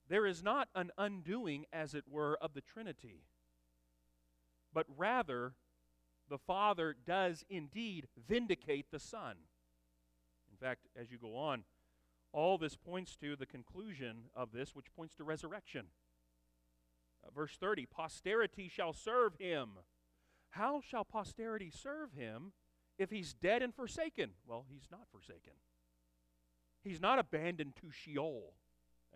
there 0.09 0.27
is 0.27 0.43
not 0.43 0.69
an 0.75 0.91
undoing, 0.99 1.65
as 1.73 1.95
it 1.95 2.05
were, 2.09 2.39
of 2.41 2.55
the 2.55 2.61
Trinity, 2.61 3.23
but 4.73 4.87
rather 4.97 5.55
the 6.29 6.39
Father 6.39 6.95
does 7.07 7.45
indeed 7.49 8.07
vindicate 8.29 8.87
the 8.91 9.01
Son. 9.01 9.37
In 10.51 10.57
fact, 10.57 10.87
as 10.99 11.11
you 11.11 11.19
go 11.19 11.37
on, 11.37 11.65
all 12.33 12.59
this 12.59 12.77
points 12.77 13.17
to 13.17 13.37
the 13.37 13.47
conclusion 13.47 14.25
of 14.35 14.53
this, 14.53 14.75
which 14.75 14.93
points 14.95 15.15
to 15.15 15.25
resurrection. 15.25 15.87
Uh, 17.25 17.31
verse 17.35 17.57
30 17.59 17.87
Posterity 17.87 18.69
shall 18.69 18.93
serve 18.93 19.35
him. 19.39 19.71
How 20.51 20.81
shall 20.81 21.05
posterity 21.05 21.71
serve 21.71 22.13
him 22.13 22.53
if 22.99 23.11
he's 23.11 23.35
dead 23.35 23.63
and 23.63 23.75
forsaken? 23.75 24.31
Well, 24.47 24.65
he's 24.69 24.89
not 24.91 25.07
forsaken. 25.11 25.55
He's 26.83 27.01
not 27.01 27.19
abandoned 27.19 27.75
to 27.77 27.91
Sheol, 27.91 28.55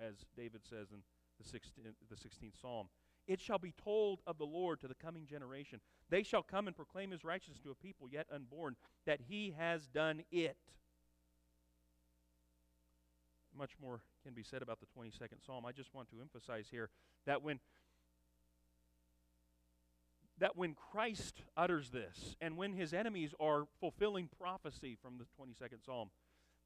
as 0.01 0.15
David 0.37 0.63
says 0.69 0.89
in 0.91 1.03
the 1.39 1.45
16th, 1.45 1.95
the 2.09 2.17
16th 2.17 2.61
Psalm. 2.61 2.89
It 3.27 3.41
shall 3.43 3.59
be 3.59 3.75
told 3.85 4.21
of 4.27 4.39
the 4.39 4.47
Lord 4.47 4.81
to 4.81 4.89
the 4.89 4.95
coming 4.95 5.27
generation. 5.27 5.81
They 6.09 6.23
shall 6.23 6.43
come 6.43 6.67
and 6.67 6.75
proclaim 6.75 7.11
his 7.11 7.25
righteousness 7.25 7.59
to 7.63 7.71
a 7.71 7.75
people 7.75 8.09
yet 8.11 8.27
unborn, 8.35 8.77
that 9.05 9.21
he 9.29 9.55
has 9.59 9.87
done 9.87 10.23
it. 10.31 10.57
Much 13.57 13.73
more 13.83 14.01
can 14.25 14.33
be 14.33 14.43
said 14.43 14.63
about 14.63 14.79
the 14.81 14.87
22nd 14.99 15.45
Psalm. 15.45 15.67
I 15.67 15.73
just 15.73 15.93
want 15.93 16.09
to 16.11 16.21
emphasize 16.23 16.69
here 16.71 16.89
that 17.27 17.43
when 17.43 17.61
that 20.39 20.57
when 20.57 20.75
Christ 20.75 21.43
utters 21.57 21.91
this 21.91 22.37
and 22.41 22.57
when 22.57 22.73
his 22.73 22.93
enemies 22.93 23.35
are 23.41 23.67
fulfilling 23.81 24.29
prophecy 24.41 24.97
from 25.01 25.19
the 25.19 25.25
22nd 25.41 25.85
Psalm, 25.85 26.11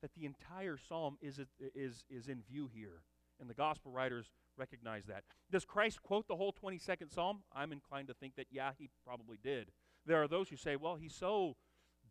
that 0.03 0.11
the 0.15 0.27
entire 0.27 0.77
psalm 0.77 1.17
is, 1.23 1.41
is, 1.75 2.05
is 2.11 2.29
in 2.29 2.43
view 2.43 2.69
here. 2.75 3.03
And 3.41 3.49
the 3.49 3.55
gospel 3.55 3.93
writers 3.93 4.27
recognize 4.57 5.07
that. 5.07 5.25
Does 5.51 5.65
Christ 5.65 6.03
quote 6.03 6.29
the 6.29 6.37
whole 6.37 6.53
22nd 6.53 7.13
psalm? 7.13 7.43
I'm 7.53 7.73
inclined 7.73 8.09
to 8.09 8.15
think 8.15 8.37
that, 8.37 8.47
yeah, 8.51 8.73
he 8.79 8.91
probably 9.07 9.39
did. 9.43 9.71
There 10.07 10.23
are 10.23 10.29
those 10.29 10.49
who 10.49 10.57
say, 10.57 10.77
well, 10.77 10.97
he's 10.97 11.15
so 11.15 11.57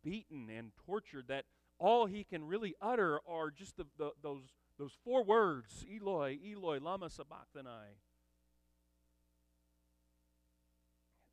beaten 0.04 0.50
and 0.50 0.72
tortured 0.86 1.28
that 1.28 1.46
all 1.78 2.06
he 2.06 2.24
can 2.24 2.46
really 2.46 2.76
utter 2.82 3.20
are 3.28 3.52
just 3.52 3.78
the, 3.78 3.86
the, 3.98 4.12
those, 4.22 4.44
those 4.78 4.94
four 5.04 5.24
words 5.24 5.86
Eloi, 5.94 6.38
Eloi, 6.46 6.80
Lama 6.80 7.10
Sabachthani. 7.10 7.98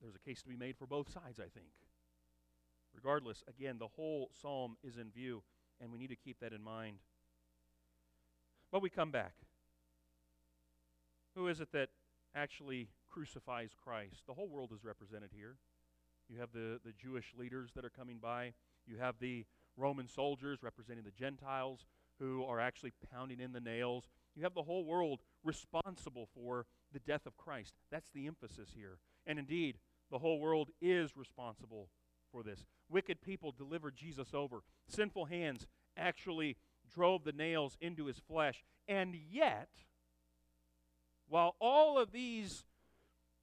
There's 0.00 0.14
a 0.14 0.18
case 0.18 0.42
to 0.42 0.48
be 0.48 0.56
made 0.56 0.76
for 0.76 0.87
both 0.87 1.11
sides, 1.12 1.40
I 1.40 1.48
think. 1.48 1.72
Regardless, 2.94 3.42
again, 3.48 3.78
the 3.78 3.88
whole 3.88 4.30
psalm 4.40 4.76
is 4.82 4.96
in 4.96 5.11
view 5.11 5.42
and 5.80 5.92
we 5.92 5.98
need 5.98 6.11
to 6.11 6.16
keep 6.16 6.40
that 6.40 6.52
in 6.52 6.62
mind. 6.62 6.98
But 8.72 8.82
we 8.82 8.90
come 8.90 9.11
back. 9.11 9.34
Who 11.34 11.48
is 11.48 11.61
it 11.61 11.72
that 11.72 11.88
actually 12.34 12.88
crucifies 13.08 13.70
Christ? 13.82 14.22
The 14.26 14.34
whole 14.34 14.48
world 14.48 14.72
is 14.74 14.84
represented 14.84 15.30
here. 15.34 15.56
You 16.28 16.40
have 16.40 16.52
the, 16.52 16.80
the 16.84 16.92
Jewish 16.92 17.32
leaders 17.38 17.70
that 17.74 17.84
are 17.84 17.90
coming 17.90 18.18
by. 18.18 18.52
You 18.87 18.96
have 18.98 19.16
the 19.20 19.46
Roman 19.76 20.08
soldiers 20.08 20.62
representing 20.62 21.04
the 21.04 21.11
Gentiles 21.11 21.87
who 22.18 22.44
are 22.44 22.61
actually 22.61 22.92
pounding 23.12 23.40
in 23.40 23.52
the 23.52 23.61
nails. 23.61 24.08
You 24.38 24.44
have 24.44 24.55
the 24.55 24.62
whole 24.62 24.85
world 24.85 25.18
responsible 25.42 26.29
for 26.33 26.66
the 26.92 27.01
death 27.01 27.27
of 27.27 27.37
Christ. 27.37 27.74
That's 27.90 28.09
the 28.11 28.29
emphasis 28.29 28.68
here. 28.72 28.98
And 29.27 29.37
indeed, 29.37 29.79
the 30.12 30.18
whole 30.18 30.38
world 30.38 30.70
is 30.81 31.16
responsible 31.16 31.88
for 32.31 32.44
this. 32.44 32.64
Wicked 32.88 33.20
people 33.20 33.51
delivered 33.51 33.96
Jesus 33.96 34.29
over. 34.33 34.62
Sinful 34.87 35.24
hands 35.24 35.66
actually 35.96 36.57
drove 36.94 37.24
the 37.24 37.33
nails 37.33 37.77
into 37.81 38.07
his 38.07 38.20
flesh. 38.29 38.62
And 38.87 39.16
yet, 39.29 39.70
while 41.29 41.57
all 41.59 41.98
of 41.98 42.12
these 42.12 42.64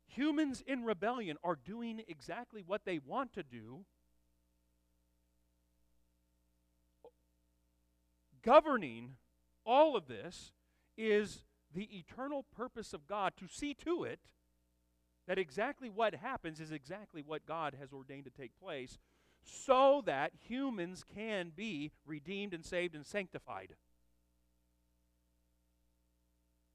humans 0.08 0.64
in 0.66 0.86
rebellion 0.86 1.36
are 1.44 1.58
doing 1.58 2.04
exactly 2.08 2.64
what 2.66 2.86
they 2.86 3.00
want 3.06 3.34
to 3.34 3.44
do, 3.44 3.84
governing 8.42 9.18
all 9.66 9.98
of 9.98 10.08
this 10.08 10.54
is 10.98 11.44
the 11.74 11.98
eternal 11.98 12.46
purpose 12.56 12.94
of 12.94 13.08
God 13.08 13.34
to 13.38 13.48
see 13.48 13.74
to 13.86 14.04
it 14.04 14.20
that 15.28 15.38
exactly 15.38 15.90
what 15.90 16.16
happens 16.16 16.60
is 16.60 16.72
exactly 16.72 17.24
what 17.26 17.46
God 17.46 17.76
has 17.80 17.92
ordained 17.92 18.26
to 18.26 18.30
take 18.30 18.58
place 18.60 19.00
so 19.44 20.02
that 20.06 20.32
humans 20.40 21.04
can 21.04 21.52
be 21.56 21.92
redeemed 22.06 22.54
and 22.54 22.66
saved 22.66 22.96
and 22.96 23.06
sanctified. 23.06 23.76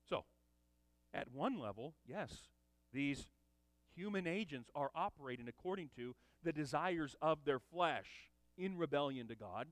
So, 0.09 0.25
at 1.15 1.33
one 1.33 1.59
level, 1.59 1.95
yes, 2.07 2.49
these 2.93 3.27
human 3.95 4.27
agents 4.27 4.71
are 4.75 4.91
operating 4.95 5.49
according 5.49 5.91
to 5.97 6.15
the 6.43 6.53
desires 6.53 7.17
of 7.21 7.45
their 7.45 7.59
flesh 7.59 8.31
in 8.57 8.79
rebellion 8.79 9.29
to 9.29 9.35
God. 9.35 9.69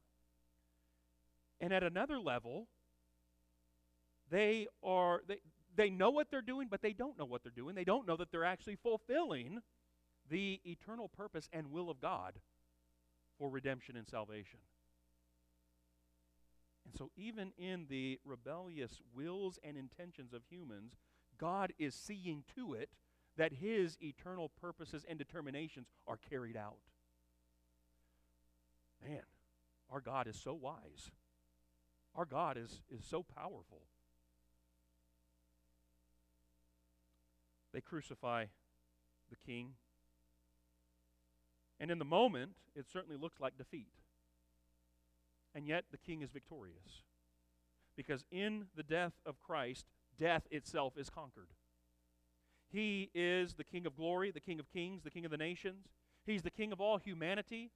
And 1.60 1.72
at 1.72 1.82
another 1.82 2.18
level, 2.18 2.68
they 4.30 4.66
are 4.82 5.22
they, 5.26 5.38
they 5.76 5.90
know 5.90 6.10
what 6.10 6.30
they're 6.30 6.42
doing, 6.42 6.68
but 6.70 6.82
they 6.82 6.92
don't 6.92 7.18
know 7.18 7.24
what 7.24 7.42
they're 7.42 7.52
doing. 7.54 7.74
They 7.74 7.84
don't 7.84 8.06
know 8.06 8.16
that 8.16 8.30
they're 8.30 8.44
actually 8.44 8.76
fulfilling 8.76 9.60
the 10.28 10.60
eternal 10.64 11.08
purpose 11.08 11.48
and 11.52 11.70
will 11.70 11.90
of 11.90 12.00
God 12.00 12.34
for 13.38 13.48
redemption 13.48 13.96
and 13.96 14.06
salvation. 14.06 14.58
And 16.84 16.96
so, 16.96 17.10
even 17.16 17.52
in 17.58 17.86
the 17.88 18.18
rebellious 18.24 19.00
wills 19.14 19.58
and 19.62 19.76
intentions 19.76 20.32
of 20.32 20.42
humans, 20.48 20.96
God 21.38 21.72
is 21.78 21.94
seeing 21.94 22.44
to 22.56 22.74
it 22.74 22.90
that 23.36 23.52
his 23.52 23.96
eternal 24.02 24.50
purposes 24.60 25.04
and 25.08 25.18
determinations 25.18 25.86
are 26.06 26.18
carried 26.28 26.56
out. 26.56 26.78
Man, 29.06 29.22
our 29.90 30.00
God 30.00 30.26
is 30.26 30.36
so 30.36 30.54
wise. 30.54 31.10
Our 32.14 32.24
God 32.24 32.56
is, 32.56 32.80
is 32.90 33.04
so 33.04 33.22
powerful. 33.22 33.82
They 37.72 37.80
crucify 37.80 38.46
the 39.30 39.36
king. 39.36 39.72
And 41.80 41.90
in 41.90 41.98
the 41.98 42.04
moment, 42.04 42.52
it 42.74 42.86
certainly 42.90 43.16
looks 43.16 43.40
like 43.40 43.56
defeat. 43.56 43.92
And 45.54 45.66
yet, 45.66 45.84
the 45.90 45.98
king 45.98 46.22
is 46.22 46.30
victorious. 46.30 47.02
Because 47.96 48.24
in 48.30 48.66
the 48.76 48.82
death 48.82 49.14
of 49.26 49.40
Christ, 49.40 49.86
death 50.18 50.46
itself 50.50 50.94
is 50.96 51.10
conquered. 51.10 51.48
He 52.70 53.10
is 53.14 53.54
the 53.54 53.64
King 53.64 53.86
of 53.86 53.96
glory, 53.96 54.30
the 54.30 54.40
King 54.40 54.60
of 54.60 54.70
kings, 54.70 55.02
the 55.02 55.10
King 55.10 55.24
of 55.24 55.30
the 55.30 55.36
nations. 55.36 55.86
He's 56.26 56.42
the 56.42 56.50
King 56.50 56.72
of 56.72 56.80
all 56.80 56.98
humanity. 56.98 57.70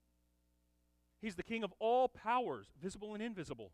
He's 1.21 1.37
the 1.37 1.43
King 1.43 1.65
of 1.65 1.73
all 1.79 2.09
powers, 2.09 2.67
visible 2.81 3.15
and 3.15 3.23
invisible. 3.23 3.73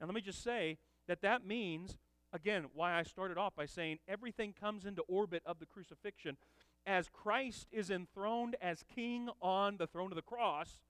And 0.00 0.08
let 0.08 0.14
me 0.14 0.20
just 0.20 0.42
say 0.42 0.78
that 1.08 1.22
that 1.22 1.44
means, 1.44 1.98
again, 2.32 2.66
why 2.74 2.94
I 2.94 3.02
started 3.02 3.38
off 3.38 3.54
by 3.56 3.66
saying 3.66 3.98
everything 4.08 4.54
comes 4.58 4.84
into 4.84 5.02
orbit 5.02 5.42
of 5.46 5.58
the 5.58 5.66
crucifixion. 5.66 6.36
As 6.86 7.08
Christ 7.08 7.66
is 7.70 7.90
enthroned 7.90 8.56
as 8.62 8.84
king 8.94 9.28
on 9.42 9.76
the 9.76 9.86
throne 9.86 10.10
of 10.10 10.16
the 10.16 10.22
cross, 10.22 10.80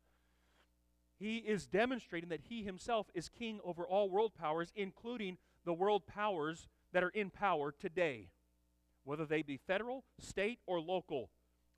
he 1.18 1.38
is 1.38 1.66
demonstrating 1.66 2.28
that 2.28 2.42
he 2.48 2.62
himself 2.62 3.08
is 3.14 3.28
king 3.28 3.58
over 3.64 3.86
all 3.86 4.08
world 4.08 4.32
powers, 4.38 4.72
including 4.76 5.38
the 5.64 5.72
world 5.74 6.06
powers 6.06 6.68
that 6.92 7.02
are 7.02 7.08
in 7.10 7.30
power 7.30 7.72
today, 7.72 8.28
whether 9.04 9.26
they 9.26 9.42
be 9.42 9.56
federal, 9.56 10.04
state, 10.20 10.60
or 10.66 10.80
local. 10.80 11.30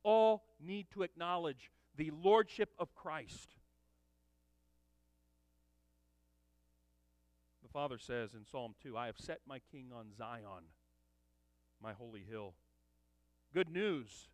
All 0.02 0.44
need 0.60 0.90
to 0.92 1.02
acknowledge 1.02 1.70
the 1.96 2.10
lordship 2.10 2.70
of 2.78 2.94
Christ. 2.94 3.56
The 7.70 7.78
Father 7.78 7.98
says 7.98 8.34
in 8.34 8.44
Psalm 8.44 8.74
2 8.82 8.96
I 8.96 9.06
have 9.06 9.16
set 9.16 9.42
my 9.46 9.60
king 9.70 9.92
on 9.96 10.06
Zion, 10.16 10.64
my 11.80 11.92
holy 11.92 12.24
hill. 12.28 12.54
Good 13.54 13.68
news 13.68 14.28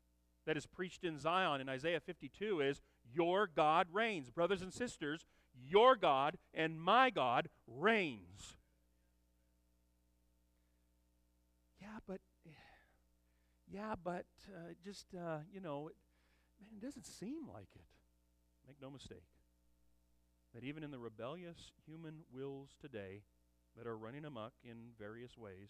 that 0.47 0.57
is 0.57 0.65
preached 0.65 1.05
in 1.05 1.19
Zion 1.19 1.61
in 1.61 1.69
Isaiah 1.69 2.01
52 2.01 2.63
is 2.63 2.81
Your 3.15 3.47
God 3.47 3.89
reigns. 3.93 4.31
Brothers 4.31 4.63
and 4.63 4.73
sisters, 4.73 5.27
your 5.69 5.97
God 5.97 6.39
and 6.55 6.81
my 6.81 7.11
God 7.11 7.51
reigns. 7.67 8.57
Yeah, 11.79 11.99
but, 12.09 12.21
yeah, 13.71 13.97
but 14.03 14.25
uh, 14.49 14.73
just, 14.83 15.09
uh, 15.15 15.41
you 15.53 15.61
know, 15.61 15.89
it, 15.89 15.97
man, 16.59 16.71
it 16.75 16.83
doesn't 16.83 17.07
seem 17.07 17.49
like 17.53 17.69
it. 17.75 17.85
Make 18.67 18.81
no 18.81 18.89
mistake 18.89 19.25
that 20.57 20.65
even 20.65 20.83
in 20.83 20.91
the 20.91 20.99
rebellious 20.99 21.71
human 21.87 22.15
wills 22.33 22.71
today 22.81 23.21
that 23.77 23.87
are 23.87 23.97
running 23.97 24.25
amok 24.25 24.55
in 24.65 24.77
various 24.99 25.37
ways, 25.37 25.69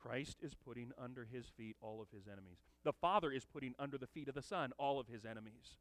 Christ 0.00 0.38
is 0.40 0.54
putting 0.54 0.90
under 0.96 1.26
his 1.30 1.44
feet 1.54 1.76
all 1.82 2.00
of 2.00 2.08
his 2.10 2.26
enemies. 2.26 2.56
The 2.82 2.94
Father 2.94 3.30
is 3.30 3.44
putting 3.44 3.74
under 3.78 3.98
the 3.98 4.06
feet 4.06 4.28
of 4.28 4.34
the 4.34 4.40
Son 4.40 4.72
all 4.78 4.98
of 4.98 5.06
his 5.06 5.26
enemies. 5.26 5.76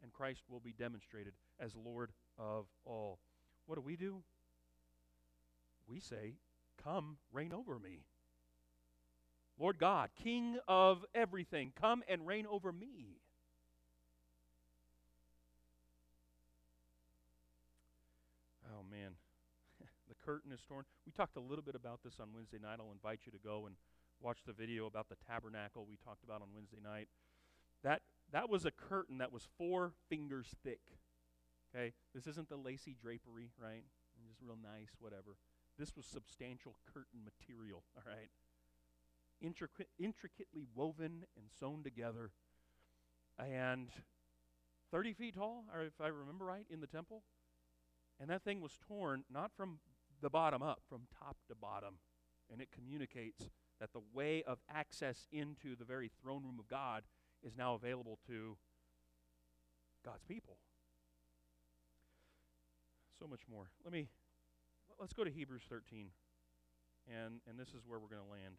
And 0.00 0.12
Christ 0.12 0.42
will 0.48 0.60
be 0.60 0.72
demonstrated 0.72 1.32
as 1.58 1.74
Lord 1.74 2.12
of 2.38 2.66
all. 2.84 3.18
What 3.66 3.74
do 3.74 3.80
we 3.80 3.96
do? 3.96 4.22
We 5.88 5.98
say, 5.98 6.34
Come, 6.84 7.16
reign 7.32 7.52
over 7.52 7.80
me. 7.80 8.04
Lord 9.58 9.78
God, 9.78 10.10
King 10.22 10.56
of 10.68 11.04
everything, 11.16 11.72
come 11.78 12.04
and 12.08 12.24
reign 12.24 12.46
over 12.46 12.70
me. 12.72 13.20
Oh, 18.80 18.84
man. 18.90 19.12
the 20.08 20.14
curtain 20.30 20.52
is 20.52 20.60
torn. 20.62 20.84
We 21.04 21.10
talked 21.10 21.36
a 21.36 21.40
little 21.40 21.64
bit 21.64 21.74
about 21.74 22.00
this 22.04 22.20
on 22.20 22.28
Wednesday 22.32 22.58
night. 22.62 22.78
I'll 22.78 22.92
invite 22.92 23.20
you 23.26 23.32
to 23.32 23.38
go 23.38 23.66
and 23.66 23.74
watch 24.20 24.38
the 24.46 24.52
video 24.52 24.86
about 24.86 25.08
the 25.08 25.16
tabernacle 25.26 25.86
we 25.88 25.96
talked 25.96 26.22
about 26.22 26.40
on 26.40 26.48
Wednesday 26.54 26.78
night. 26.82 27.08
That, 27.82 28.02
that 28.30 28.48
was 28.48 28.64
a 28.64 28.70
curtain 28.70 29.18
that 29.18 29.32
was 29.32 29.48
four 29.58 29.92
fingers 30.08 30.54
thick. 30.62 30.78
Okay? 31.74 31.94
This 32.14 32.28
isn't 32.28 32.48
the 32.48 32.56
lacy 32.56 32.94
drapery, 33.02 33.50
right? 33.60 33.82
Just 34.28 34.38
real 34.40 34.58
nice, 34.62 34.94
whatever. 35.00 35.34
This 35.76 35.96
was 35.96 36.06
substantial 36.06 36.76
curtain 36.94 37.24
material, 37.24 37.82
all 37.96 38.04
right? 38.06 38.30
Intricate, 39.42 39.88
intricately 39.98 40.66
woven 40.76 41.24
and 41.36 41.46
sewn 41.58 41.82
together. 41.82 42.30
And 43.36 43.88
30 44.92 45.12
feet 45.14 45.34
tall, 45.34 45.64
if 45.84 46.00
I 46.00 46.06
remember 46.06 46.44
right, 46.44 46.66
in 46.70 46.80
the 46.80 46.86
temple. 46.86 47.24
And 48.20 48.30
that 48.30 48.44
thing 48.44 48.60
was 48.60 48.78
torn 48.86 49.24
not 49.32 49.50
from 49.56 49.80
the 50.20 50.30
bottom 50.30 50.62
up, 50.62 50.80
from 50.88 51.02
top 51.18 51.36
to 51.48 51.54
bottom. 51.54 51.94
And 52.52 52.60
it 52.60 52.68
communicates 52.72 53.48
that 53.80 53.92
the 53.92 54.02
way 54.12 54.42
of 54.46 54.58
access 54.68 55.26
into 55.32 55.76
the 55.76 55.84
very 55.84 56.10
throne 56.22 56.42
room 56.44 56.56
of 56.58 56.68
God 56.68 57.02
is 57.42 57.56
now 57.56 57.74
available 57.74 58.18
to 58.26 58.56
God's 60.04 60.24
people. 60.24 60.56
So 63.18 63.26
much 63.26 63.42
more. 63.50 63.70
Let 63.84 63.92
me 63.92 64.08
let's 64.98 65.12
go 65.12 65.24
to 65.24 65.30
Hebrews 65.30 65.62
13. 65.68 66.08
And 67.08 67.40
and 67.48 67.58
this 67.58 67.68
is 67.68 67.82
where 67.86 67.98
we're 67.98 68.08
going 68.08 68.22
to 68.22 68.30
land. 68.30 68.56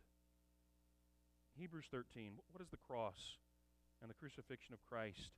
Hebrews 1.58 1.86
13. 1.92 2.34
What 2.52 2.62
is 2.62 2.70
the 2.70 2.78
cross 2.78 3.38
and 4.02 4.10
the 4.10 4.16
crucifixion 4.16 4.74
of 4.74 4.84
Christ 4.86 5.32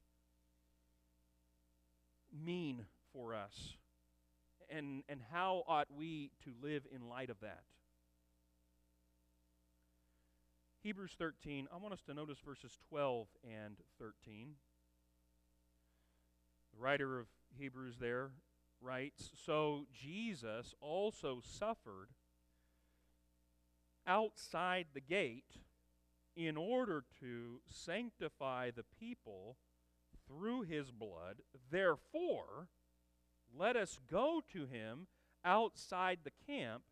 mean 2.45 2.85
for 3.11 3.33
us? 3.33 3.75
And, 4.69 5.03
and 5.09 5.19
how 5.31 5.63
ought 5.67 5.87
we 5.95 6.31
to 6.43 6.51
live 6.61 6.83
in 6.93 7.07
light 7.07 7.29
of 7.29 7.39
that? 7.41 7.63
Hebrews 10.81 11.15
13, 11.17 11.67
I 11.73 11.77
want 11.77 11.93
us 11.93 12.01
to 12.07 12.13
notice 12.13 12.39
verses 12.45 12.77
12 12.89 13.27
and 13.43 13.77
13. 13.99 14.55
The 16.73 16.83
writer 16.83 17.19
of 17.19 17.27
Hebrews 17.57 17.95
there 17.99 18.31
writes 18.81 19.29
So 19.45 19.85
Jesus 19.93 20.75
also 20.81 21.39
suffered 21.41 22.09
outside 24.05 24.87
the 24.93 24.99
gate 24.99 25.61
in 26.35 26.57
order 26.57 27.05
to 27.21 27.61
sanctify 27.69 28.71
the 28.71 28.83
people 28.99 29.57
through 30.27 30.63
his 30.63 30.91
blood. 30.91 31.37
Therefore, 31.71 32.67
let 33.57 33.75
us 33.75 33.99
go 34.09 34.41
to 34.53 34.65
him 34.65 35.07
outside 35.45 36.19
the 36.23 36.31
camp 36.47 36.83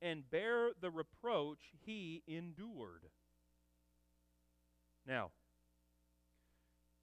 and 0.00 0.30
bear 0.30 0.70
the 0.80 0.90
reproach 0.90 1.72
he 1.84 2.22
endured. 2.26 3.06
Now, 5.06 5.30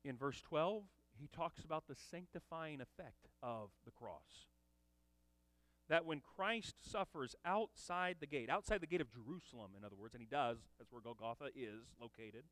in 0.03 0.17
verse 0.17 0.41
12, 0.41 0.83
he 1.19 1.27
talks 1.27 1.63
about 1.63 1.85
the 1.87 1.95
sanctifying 1.95 2.81
effect 2.81 3.27
of 3.41 3.69
the 3.85 3.91
cross. 3.91 4.47
That 5.87 6.05
when 6.05 6.19
Christ 6.19 6.75
suffers 6.89 7.35
outside 7.45 8.17
the 8.19 8.27
gate, 8.27 8.49
outside 8.49 8.81
the 8.81 8.87
gate 8.87 9.01
of 9.01 9.11
Jerusalem, 9.11 9.71
in 9.77 9.83
other 9.83 9.95
words, 9.95 10.13
and 10.13 10.21
he 10.21 10.27
does, 10.27 10.57
that's 10.77 10.91
where 10.91 11.01
Golgotha 11.01 11.49
is 11.55 11.93
located, 12.01 12.45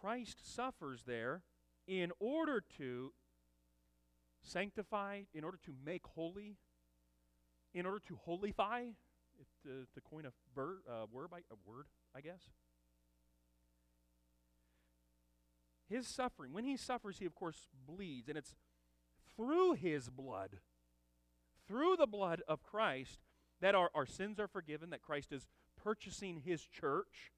Christ 0.00 0.40
suffers 0.42 1.04
there 1.06 1.42
in 1.86 2.12
order 2.18 2.62
to 2.78 3.12
sanctify, 4.46 5.22
in 5.34 5.44
order 5.44 5.58
to 5.64 5.72
make 5.84 6.06
holy, 6.06 6.56
in 7.74 7.84
order 7.86 8.00
to 8.06 8.18
holify, 8.26 8.92
to, 9.62 9.86
to 9.94 10.00
coin 10.00 10.24
a 10.24 10.32
ver, 10.54 10.78
uh, 10.88 11.06
word, 11.10 11.28
a 11.32 11.70
word, 11.70 11.86
I 12.14 12.20
guess. 12.20 12.50
His 15.88 16.08
suffering, 16.08 16.52
when 16.52 16.64
he 16.64 16.76
suffers, 16.76 17.18
he 17.18 17.26
of 17.26 17.34
course 17.34 17.68
bleeds, 17.86 18.28
and 18.28 18.38
it's 18.38 18.54
through 19.36 19.74
his 19.74 20.08
blood, 20.08 20.58
through 21.68 21.96
the 21.96 22.06
blood 22.06 22.42
of 22.48 22.62
Christ, 22.62 23.20
that 23.60 23.74
our, 23.74 23.90
our 23.94 24.06
sins 24.06 24.40
are 24.40 24.48
forgiven, 24.48 24.90
that 24.90 25.02
Christ 25.02 25.32
is 25.32 25.46
purchasing 25.82 26.42
his 26.44 26.62
church, 26.62 27.32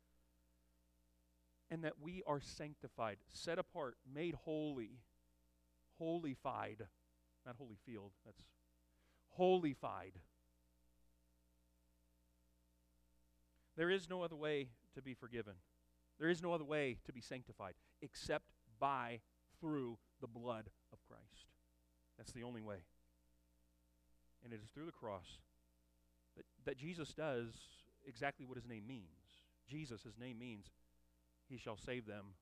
and 1.71 1.85
that 1.85 2.01
we 2.01 2.23
are 2.27 2.41
sanctified, 2.41 3.19
set 3.29 3.59
apart, 3.59 3.97
made 4.11 4.35
holy, 4.35 5.01
holified. 5.99 6.87
Not 7.49 7.57
holy 7.57 7.79
field, 7.87 8.13
that's 8.27 8.45
holified. 9.39 10.13
There 13.75 13.89
is 13.89 14.11
no 14.11 14.21
other 14.21 14.37
way 14.37 14.69
to 14.95 15.01
be 15.01 15.15
forgiven. 15.15 15.55
There 16.19 16.29
is 16.29 16.43
no 16.43 16.53
other 16.53 16.67
way 16.67 16.99
to 17.07 17.13
be 17.13 17.23
sanctified 17.23 17.73
except 18.03 18.51
by, 18.79 19.21
through 19.61 19.97
the 20.21 20.27
blood 20.27 20.69
of 20.93 20.99
Christ. 21.09 21.47
That's 22.19 22.33
the 22.33 22.43
only 22.43 22.61
way. 22.61 22.83
And 24.45 24.53
it 24.53 24.61
is 24.63 24.69
through 24.69 24.87
the 24.87 24.93
cross 24.93 25.39
that, 26.37 26.45
that 26.67 26.77
Jesus 26.77 27.15
does 27.15 27.55
exactly 28.07 28.45
what 28.45 28.59
his 28.59 28.69
name 28.69 28.87
means. 28.87 29.07
Jesus, 29.67 30.03
his 30.03 30.19
name 30.19 30.39
means 30.39 30.67
he 31.49 31.57
shall 31.57 31.79
save 31.79 32.05
them 32.05 32.35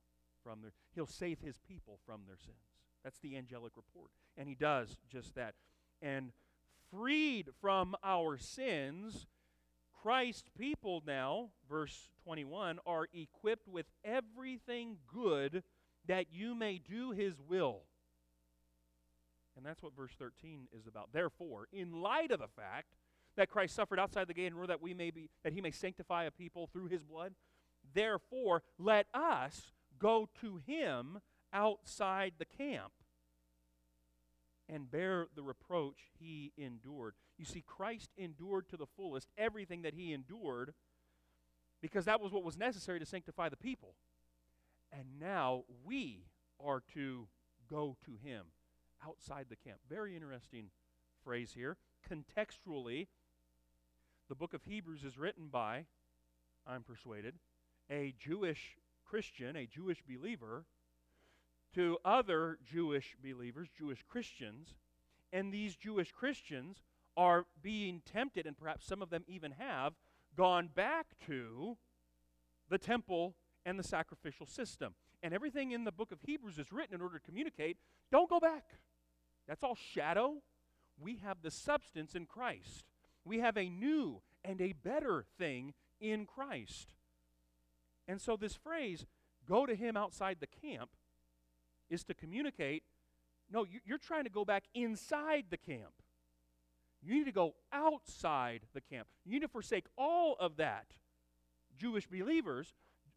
from 0.43 0.59
their, 0.61 0.73
he'll 0.95 1.07
save 1.07 1.39
his 1.39 1.57
people 1.65 1.97
from 2.05 2.23
their 2.27 2.37
sins. 2.37 2.66
That's 3.03 3.19
the 3.19 3.37
angelic 3.37 3.73
report. 3.75 4.11
And 4.37 4.47
he 4.47 4.55
does 4.55 4.97
just 5.11 5.35
that. 5.35 5.55
And 6.01 6.31
freed 6.91 7.47
from 7.61 7.95
our 8.03 8.37
sins, 8.37 9.27
Christ's 10.01 10.49
people 10.57 11.03
now, 11.05 11.49
verse 11.69 12.09
21, 12.23 12.79
are 12.85 13.07
equipped 13.13 13.67
with 13.67 13.87
everything 14.03 14.97
good 15.13 15.63
that 16.07 16.27
you 16.31 16.55
may 16.55 16.77
do 16.77 17.11
his 17.11 17.35
will. 17.47 17.81
And 19.55 19.65
that's 19.65 19.81
what 19.81 19.95
verse 19.95 20.13
13 20.17 20.67
is 20.77 20.85
about. 20.87 21.09
Therefore, 21.11 21.67
in 21.73 22.01
light 22.01 22.31
of 22.31 22.39
the 22.39 22.47
fact 22.47 22.95
that 23.35 23.49
Christ 23.49 23.75
suffered 23.75 23.99
outside 23.99 24.27
the 24.27 24.33
gate 24.33 24.47
in 24.47 24.53
order 24.53 24.67
that 24.67 24.81
we 24.81 24.93
may 24.93 25.11
be 25.11 25.29
that 25.43 25.53
he 25.53 25.61
may 25.61 25.71
sanctify 25.71 26.25
a 26.25 26.31
people 26.31 26.67
through 26.67 26.87
his 26.87 27.03
blood, 27.03 27.33
therefore 27.93 28.63
let 28.77 29.07
us 29.13 29.71
go 29.99 30.29
to 30.41 30.57
him 30.57 31.19
outside 31.57 32.33
the 32.37 32.45
camp 32.45 32.93
and 34.69 34.91
bear 34.91 35.27
the 35.35 35.41
reproach 35.41 35.97
he 36.19 36.51
endured. 36.55 37.15
You 37.37 37.45
see, 37.45 37.63
Christ 37.65 38.11
endured 38.15 38.69
to 38.69 38.77
the 38.77 38.85
fullest 38.85 39.27
everything 39.37 39.81
that 39.81 39.95
he 39.95 40.13
endured 40.13 40.73
because 41.81 42.05
that 42.05 42.21
was 42.21 42.31
what 42.31 42.43
was 42.43 42.57
necessary 42.57 42.99
to 42.99 43.05
sanctify 43.05 43.49
the 43.49 43.57
people. 43.57 43.95
And 44.91 45.19
now 45.19 45.63
we 45.83 46.25
are 46.63 46.83
to 46.93 47.27
go 47.69 47.97
to 48.05 48.11
him 48.23 48.45
outside 49.05 49.47
the 49.49 49.55
camp. 49.55 49.79
Very 49.89 50.15
interesting 50.15 50.69
phrase 51.23 51.53
here. 51.55 51.77
Contextually, 52.09 53.07
the 54.29 54.35
book 54.35 54.53
of 54.53 54.63
Hebrews 54.63 55.03
is 55.03 55.17
written 55.17 55.47
by, 55.51 55.85
I'm 56.65 56.83
persuaded, 56.83 57.35
a 57.89 58.13
Jewish 58.19 58.77
Christian, 59.05 59.55
a 59.55 59.65
Jewish 59.65 60.03
believer 60.07 60.65
to 61.77 61.95
other 62.03 62.57
Jewish 62.65 63.15
believers, 63.23 63.67
Jewish 63.77 64.03
Christians, 64.09 64.73
and 65.31 65.53
these 65.53 65.75
Jewish 65.75 66.11
Christians 66.11 66.81
are 67.15 67.45
being 67.61 68.01
tempted, 68.03 68.47
and 68.47 68.57
perhaps 68.57 68.87
some 68.87 69.03
of 69.03 69.11
them 69.11 69.23
even 69.27 69.51
have 69.51 69.93
gone 70.35 70.69
back 70.73 71.05
to 71.27 71.77
the 72.67 72.79
temple 72.79 73.35
and 73.63 73.77
the 73.77 73.83
sacrificial 73.83 74.47
system. 74.47 74.95
And 75.21 75.35
everything 75.35 75.71
in 75.71 75.83
the 75.83 75.91
book 75.91 76.11
of 76.11 76.17
Hebrews 76.25 76.57
is 76.57 76.71
written 76.71 76.95
in 76.95 77.01
order 77.01 77.19
to 77.19 77.23
communicate 77.23 77.77
don't 78.11 78.29
go 78.29 78.39
back. 78.39 78.63
That's 79.47 79.63
all 79.63 79.75
shadow. 79.75 80.37
We 80.99 81.17
have 81.17 81.43
the 81.43 81.51
substance 81.51 82.15
in 82.15 82.25
Christ. 82.25 82.85
We 83.23 83.37
have 83.37 83.55
a 83.55 83.69
new 83.69 84.21
and 84.43 84.59
a 84.61 84.73
better 84.73 85.25
thing 85.37 85.75
in 86.01 86.25
Christ. 86.25 86.95
And 88.07 88.19
so, 88.19 88.35
this 88.35 88.55
phrase, 88.55 89.05
go 89.47 89.67
to 89.67 89.75
him 89.75 89.95
outside 89.95 90.37
the 90.39 90.47
camp, 90.47 90.89
is 91.89 92.03
to 92.05 92.13
communicate 92.13 92.83
no, 93.49 93.65
you're 93.85 93.97
trying 93.97 94.25
to 94.25 94.29
go 94.29 94.43
back 94.43 94.65
inside 94.73 95.45
the 95.49 95.57
camp. 95.57 95.93
You 97.01 97.15
need 97.15 97.25
to 97.25 97.31
go 97.31 97.55
outside 97.71 98.61
the 98.73 98.81
camp. 98.81 99.07
You 99.23 99.33
need 99.33 99.41
to 99.41 99.47
forsake 99.47 99.85
all 99.97 100.35
of 100.39 100.57
that. 100.57 100.87
Jewish 101.77 102.07
believers 102.07 102.73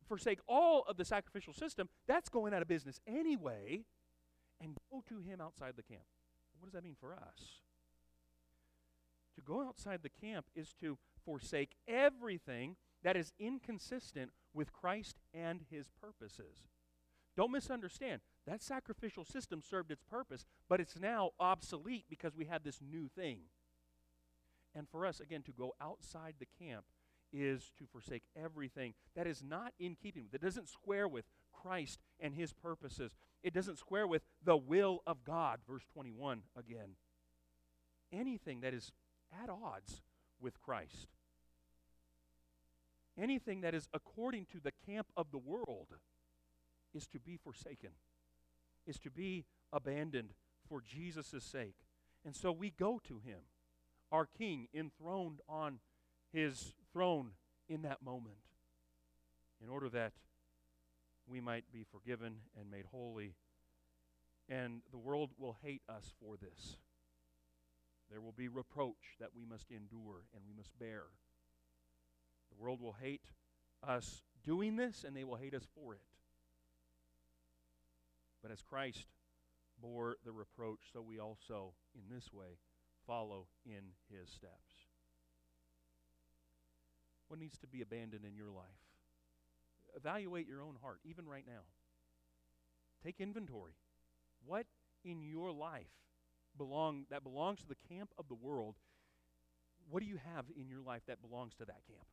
forsake 0.06 0.38
all 0.46 0.84
of 0.86 0.96
the 0.96 1.04
sacrificial 1.04 1.52
system. 1.52 1.88
That's 2.06 2.28
going 2.28 2.54
out 2.54 2.62
of 2.62 2.68
business 2.68 3.00
anyway. 3.06 3.84
And 4.60 4.76
go 4.92 5.02
to 5.08 5.20
him 5.20 5.40
outside 5.40 5.72
the 5.76 5.82
camp. 5.82 6.04
What 6.58 6.66
does 6.66 6.74
that 6.74 6.84
mean 6.84 6.96
for 7.00 7.14
us? 7.14 7.62
To 9.36 9.40
go 9.40 9.66
outside 9.66 10.00
the 10.02 10.10
camp 10.10 10.46
is 10.54 10.74
to 10.80 10.98
forsake 11.24 11.70
everything 11.88 12.76
that 13.02 13.16
is 13.16 13.32
inconsistent 13.38 14.30
with 14.52 14.72
Christ 14.72 15.16
and 15.32 15.62
his 15.70 15.88
purposes. 16.00 16.66
Don't 17.36 17.52
misunderstand. 17.52 18.20
That 18.46 18.62
sacrificial 18.62 19.24
system 19.24 19.62
served 19.62 19.90
its 19.90 20.02
purpose, 20.02 20.46
but 20.68 20.80
it's 20.80 20.98
now 20.98 21.30
obsolete 21.38 22.06
because 22.08 22.34
we 22.34 22.46
have 22.46 22.62
this 22.62 22.80
new 22.80 23.08
thing. 23.08 23.40
And 24.74 24.88
for 24.88 25.04
us, 25.06 25.20
again, 25.20 25.42
to 25.42 25.52
go 25.52 25.74
outside 25.80 26.34
the 26.38 26.64
camp 26.64 26.84
is 27.32 27.70
to 27.78 27.86
forsake 27.86 28.22
everything 28.36 28.94
that 29.14 29.26
is 29.26 29.42
not 29.42 29.72
in 29.78 29.94
keeping, 29.94 30.26
that 30.32 30.40
doesn't 30.40 30.68
square 30.68 31.06
with 31.06 31.24
Christ 31.52 32.00
and 32.18 32.34
his 32.34 32.52
purposes. 32.52 33.12
It 33.42 33.54
doesn't 33.54 33.78
square 33.78 34.06
with 34.06 34.22
the 34.44 34.56
will 34.56 35.02
of 35.06 35.24
God, 35.24 35.60
verse 35.68 35.84
21 35.92 36.42
again. 36.56 36.96
Anything 38.12 38.60
that 38.60 38.74
is 38.74 38.90
at 39.42 39.48
odds 39.48 40.02
with 40.40 40.60
Christ, 40.60 41.08
anything 43.16 43.60
that 43.60 43.74
is 43.74 43.88
according 43.94 44.46
to 44.46 44.60
the 44.60 44.72
camp 44.86 45.08
of 45.16 45.30
the 45.30 45.38
world, 45.38 45.94
is 46.92 47.06
to 47.08 47.20
be 47.20 47.36
forsaken, 47.36 47.90
is 48.86 48.98
to 49.00 49.10
be 49.10 49.44
abandoned 49.72 50.32
for 50.68 50.80
Jesus' 50.80 51.44
sake. 51.44 51.76
And 52.24 52.34
so 52.34 52.52
we 52.52 52.70
go 52.70 53.00
to 53.04 53.18
him, 53.18 53.40
our 54.12 54.26
King, 54.26 54.68
enthroned 54.74 55.40
on 55.48 55.78
his 56.32 56.74
throne 56.92 57.32
in 57.68 57.82
that 57.82 58.02
moment, 58.02 58.36
in 59.62 59.68
order 59.68 59.88
that 59.90 60.12
we 61.26 61.40
might 61.40 61.64
be 61.72 61.84
forgiven 61.84 62.36
and 62.58 62.70
made 62.70 62.86
holy. 62.90 63.34
And 64.48 64.82
the 64.90 64.98
world 64.98 65.30
will 65.38 65.56
hate 65.62 65.82
us 65.88 66.12
for 66.20 66.36
this. 66.36 66.76
There 68.10 68.20
will 68.20 68.32
be 68.32 68.48
reproach 68.48 69.16
that 69.20 69.30
we 69.36 69.44
must 69.44 69.70
endure 69.70 70.24
and 70.34 70.42
we 70.44 70.52
must 70.56 70.76
bear. 70.78 71.04
The 72.50 72.60
world 72.60 72.80
will 72.80 72.96
hate 73.00 73.22
us 73.86 74.22
doing 74.44 74.76
this, 74.76 75.04
and 75.06 75.16
they 75.16 75.24
will 75.24 75.36
hate 75.36 75.54
us 75.54 75.66
for 75.74 75.94
it. 75.94 76.00
But 78.42 78.50
as 78.50 78.62
Christ 78.62 79.06
bore 79.80 80.16
the 80.24 80.32
reproach, 80.32 80.80
so 80.92 81.02
we 81.02 81.18
also, 81.18 81.74
in 81.94 82.14
this 82.14 82.32
way, 82.32 82.58
follow 83.06 83.46
in 83.64 83.94
his 84.08 84.30
steps. 84.30 84.86
What 87.28 87.38
needs 87.38 87.58
to 87.58 87.66
be 87.66 87.80
abandoned 87.80 88.24
in 88.24 88.34
your 88.34 88.50
life? 88.50 88.64
Evaluate 89.96 90.46
your 90.46 90.62
own 90.62 90.76
heart, 90.82 91.00
even 91.04 91.26
right 91.26 91.44
now. 91.46 91.62
Take 93.04 93.20
inventory. 93.20 93.74
What 94.44 94.66
in 95.04 95.22
your 95.22 95.52
life 95.52 95.90
belong 96.56 97.06
that 97.10 97.22
belongs 97.22 97.60
to 97.60 97.68
the 97.68 97.94
camp 97.94 98.10
of 98.18 98.28
the 98.28 98.34
world? 98.34 98.76
What 99.88 100.02
do 100.02 100.08
you 100.08 100.18
have 100.34 100.46
in 100.56 100.68
your 100.68 100.82
life 100.82 101.02
that 101.06 101.22
belongs 101.22 101.54
to 101.54 101.64
that 101.64 101.86
camp? 101.86 102.06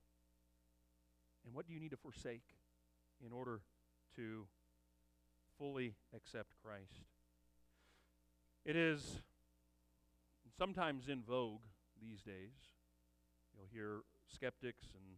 And 1.45 1.53
what 1.53 1.67
do 1.67 1.73
you 1.73 1.79
need 1.79 1.91
to 1.91 1.97
forsake 1.97 2.43
in 3.25 3.31
order 3.31 3.61
to 4.15 4.47
fully 5.57 5.95
accept 6.15 6.53
Christ. 6.63 7.05
It 8.65 8.75
is 8.75 9.21
sometimes 10.57 11.07
in 11.07 11.21
vogue 11.23 11.61
these 12.01 12.21
days. 12.21 12.53
You'll 13.55 13.67
hear 13.71 14.01
skeptics 14.33 14.85
and 14.93 15.17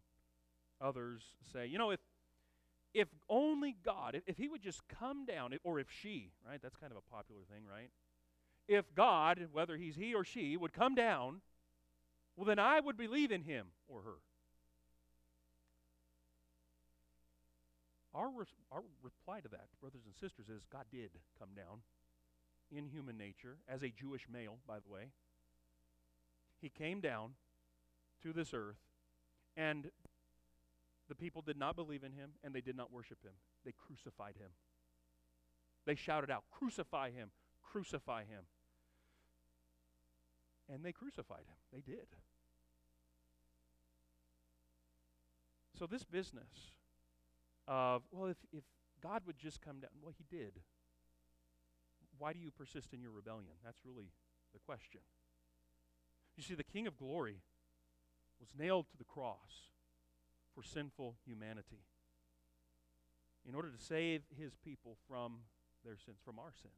others 0.81 1.21
say, 1.51 1.65
you 1.65 1.77
know, 1.77 1.91
if 1.91 1.99
if 2.93 3.07
only 3.29 3.75
God, 3.85 4.15
if, 4.15 4.23
if 4.25 4.37
He 4.37 4.49
would 4.49 4.61
just 4.61 4.81
come 4.87 5.25
down, 5.25 5.53
or 5.63 5.79
if 5.79 5.87
she, 5.91 6.31
right? 6.47 6.59
That's 6.61 6.75
kind 6.75 6.91
of 6.91 6.97
a 6.97 7.13
popular 7.13 7.41
thing, 7.51 7.63
right? 7.69 7.89
If 8.67 8.93
God, 8.95 9.47
whether 9.51 9.77
He's 9.77 9.95
He 9.95 10.13
or 10.13 10.23
she, 10.23 10.57
would 10.57 10.73
come 10.73 10.95
down, 10.95 11.41
well, 12.35 12.45
then 12.45 12.59
I 12.59 12.79
would 12.79 12.97
believe 12.97 13.31
in 13.31 13.43
Him 13.43 13.67
or 13.87 14.01
her. 14.01 14.15
Our, 18.19 18.27
our 18.73 18.83
reply 19.01 19.39
to 19.39 19.47
that, 19.47 19.67
brothers 19.79 20.01
and 20.05 20.13
sisters, 20.13 20.49
is 20.49 20.65
God 20.69 20.83
did 20.91 21.11
come 21.39 21.49
down 21.55 21.79
in 22.69 22.85
human 22.85 23.17
nature, 23.17 23.55
as 23.69 23.81
a 23.81 23.89
Jewish 23.89 24.27
male, 24.31 24.57
by 24.67 24.79
the 24.79 24.91
way. 24.91 25.11
He 26.61 26.67
came 26.67 26.99
down 26.99 27.31
to 28.21 28.33
this 28.33 28.53
earth, 28.53 28.75
and 29.55 29.89
the 31.07 31.15
people 31.15 31.41
did 31.41 31.57
not 31.57 31.77
believe 31.77 32.03
in 32.03 32.11
him, 32.11 32.31
and 32.43 32.53
they 32.53 32.59
did 32.59 32.75
not 32.75 32.91
worship 32.91 33.23
him. 33.23 33.31
They 33.65 33.71
crucified 33.71 34.35
him. 34.37 34.49
They 35.85 35.95
shouted 35.95 36.29
out, 36.29 36.43
Crucify 36.51 37.11
him! 37.11 37.29
Crucify 37.71 38.23
him! 38.25 38.43
And 40.71 40.83
they 40.83 40.91
crucified 40.91 41.45
him. 41.47 41.55
They 41.71 41.81
did. 41.81 42.07
So, 45.79 45.87
this 45.87 46.03
business 46.03 46.71
of, 47.69 48.01
well, 48.11 48.29
if, 48.29 48.37
if 48.51 48.63
God 49.01 49.21
would 49.27 49.37
just 49.37 49.61
come 49.61 49.79
down, 49.79 49.91
well, 50.01 50.13
he 50.17 50.25
did. 50.35 50.53
Why 52.17 52.33
do 52.33 52.39
you 52.39 52.51
persist 52.51 52.93
in 52.93 53.01
your 53.01 53.11
rebellion? 53.11 53.53
That's 53.63 53.79
really 53.85 54.11
the 54.51 54.59
question. 54.59 55.01
You 56.35 56.43
see, 56.43 56.55
the 56.55 56.63
King 56.63 56.87
of 56.87 56.97
glory 56.97 57.37
was 58.39 58.49
nailed 58.57 58.89
to 58.89 58.97
the 58.97 59.03
cross 59.03 59.69
for 60.55 60.63
sinful 60.63 61.15
humanity 61.25 61.85
in 63.47 63.55
order 63.55 63.69
to 63.69 63.81
save 63.81 64.23
his 64.37 64.55
people 64.55 64.97
from 65.07 65.37
their 65.85 65.95
sins, 65.97 66.17
from 66.25 66.39
our 66.39 66.51
sins. 66.51 66.73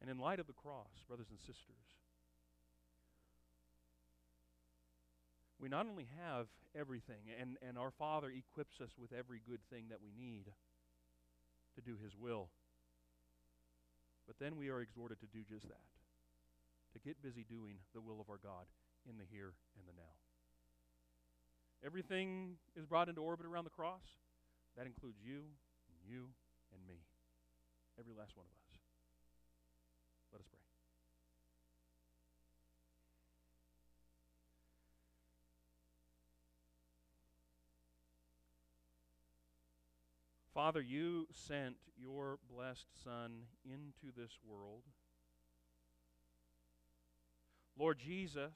And 0.00 0.10
in 0.10 0.18
light 0.18 0.40
of 0.40 0.46
the 0.46 0.52
cross, 0.52 1.04
brothers 1.06 1.30
and 1.30 1.38
sisters, 1.38 2.01
we 5.62 5.68
not 5.68 5.86
only 5.86 6.08
have 6.18 6.46
everything, 6.74 7.30
and, 7.40 7.56
and 7.66 7.78
our 7.78 7.92
Father 7.92 8.26
equips 8.34 8.80
us 8.82 8.90
with 8.98 9.12
every 9.12 9.40
good 9.48 9.60
thing 9.70 9.86
that 9.90 10.02
we 10.02 10.10
need 10.10 10.50
to 11.76 11.80
do 11.80 11.96
His 12.02 12.18
will, 12.18 12.48
but 14.26 14.36
then 14.40 14.56
we 14.56 14.68
are 14.68 14.80
exhorted 14.80 15.20
to 15.20 15.26
do 15.26 15.46
just 15.48 15.68
that 15.68 15.86
to 16.92 16.98
get 16.98 17.22
busy 17.22 17.46
doing 17.48 17.76
the 17.94 18.00
will 18.00 18.20
of 18.20 18.28
our 18.28 18.38
God 18.42 18.66
in 19.08 19.16
the 19.16 19.24
here 19.30 19.54
and 19.78 19.86
the 19.86 19.94
now. 19.96 20.12
Everything 21.84 22.58
is 22.76 22.84
brought 22.84 23.08
into 23.08 23.22
orbit 23.22 23.46
around 23.46 23.64
the 23.64 23.70
cross. 23.70 24.02
That 24.76 24.86
includes 24.86 25.18
you, 25.22 25.46
and 25.88 25.96
you, 26.06 26.28
and 26.72 26.86
me. 26.86 27.00
Every 27.98 28.14
last 28.14 28.36
one 28.36 28.46
of 28.46 28.52
us. 28.52 28.78
Let 30.32 30.40
us 30.40 30.46
pray. 30.50 30.61
Father, 40.62 40.80
you 40.80 41.26
sent 41.48 41.74
your 42.00 42.38
blessed 42.48 42.86
Son 43.02 43.32
into 43.64 44.14
this 44.16 44.30
world. 44.46 44.82
Lord 47.76 47.98
Jesus, 47.98 48.52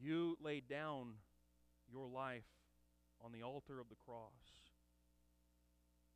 you 0.00 0.38
laid 0.42 0.66
down 0.66 1.08
your 1.92 2.08
life 2.08 2.48
on 3.22 3.32
the 3.32 3.42
altar 3.42 3.78
of 3.78 3.90
the 3.90 4.02
cross. 4.06 4.32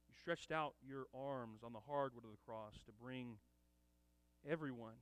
You 0.08 0.14
stretched 0.18 0.50
out 0.50 0.72
your 0.88 1.04
arms 1.14 1.60
on 1.62 1.74
the 1.74 1.86
hardwood 1.86 2.24
of 2.24 2.30
the 2.30 2.46
cross 2.46 2.76
to 2.86 2.92
bring 2.92 3.36
everyone 4.50 4.96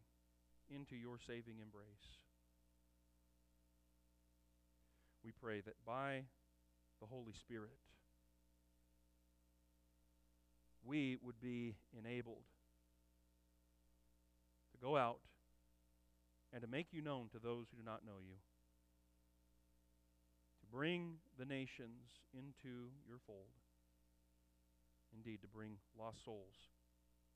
into 0.69 0.97
your 0.97 1.17
saving 1.25 1.61
embrace. 1.63 2.19
We 5.25 5.31
pray 5.31 5.61
that 5.61 5.77
by 5.87 6.23
the 6.99 7.07
Holy 7.07 7.35
Spirit, 7.35 7.79
we 10.89 11.19
would 11.23 11.39
be 11.41 11.77
enabled 11.93 12.49
to 14.73 14.79
go 14.81 14.97
out 14.97 15.21
and 16.53 16.63
to 16.63 16.69
make 16.69 16.89
you 16.93 17.03
known 17.03 17.29
to 17.29 17.39
those 17.39 17.69
who 17.69 17.77
do 17.77 17.85
not 17.85 18.07
know 18.09 18.17
you, 18.25 18.41
to 20.61 20.67
bring 20.73 21.21
the 21.39 21.45
nations 21.45 22.25
into 22.33 22.89
your 23.05 23.21
fold, 23.27 23.53
indeed, 25.13 25.43
to 25.43 25.49
bring 25.49 25.77
lost 25.93 26.25
souls 26.25 26.73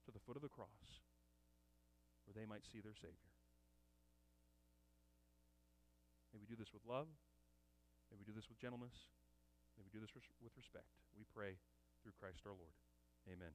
to 0.07 0.11
the 0.11 0.23
foot 0.25 0.37
of 0.37 0.43
the 0.43 0.49
cross 0.49 1.05
where 2.25 2.33
they 2.33 2.49
might 2.49 2.65
see 2.65 2.81
their 2.81 2.97
Savior. 2.97 3.33
May 6.33 6.41
we 6.41 6.49
do 6.49 6.57
this 6.57 6.73
with 6.73 6.81
love. 6.89 7.13
May 8.09 8.17
we 8.17 8.25
do 8.25 8.33
this 8.33 8.49
with 8.49 8.57
gentleness. 8.57 9.13
May 9.77 9.85
we 9.85 9.93
do 9.93 10.01
this 10.01 10.17
res- 10.17 10.33
with 10.41 10.57
respect. 10.57 10.89
We 11.13 11.29
pray 11.37 11.61
through 12.01 12.17
Christ 12.17 12.41
our 12.49 12.57
Lord. 12.57 12.73
Amen. 13.29 13.53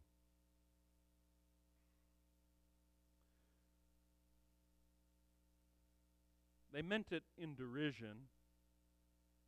They 6.74 6.82
meant 6.82 7.08
it 7.12 7.24
in 7.38 7.56
derision, 7.56 8.28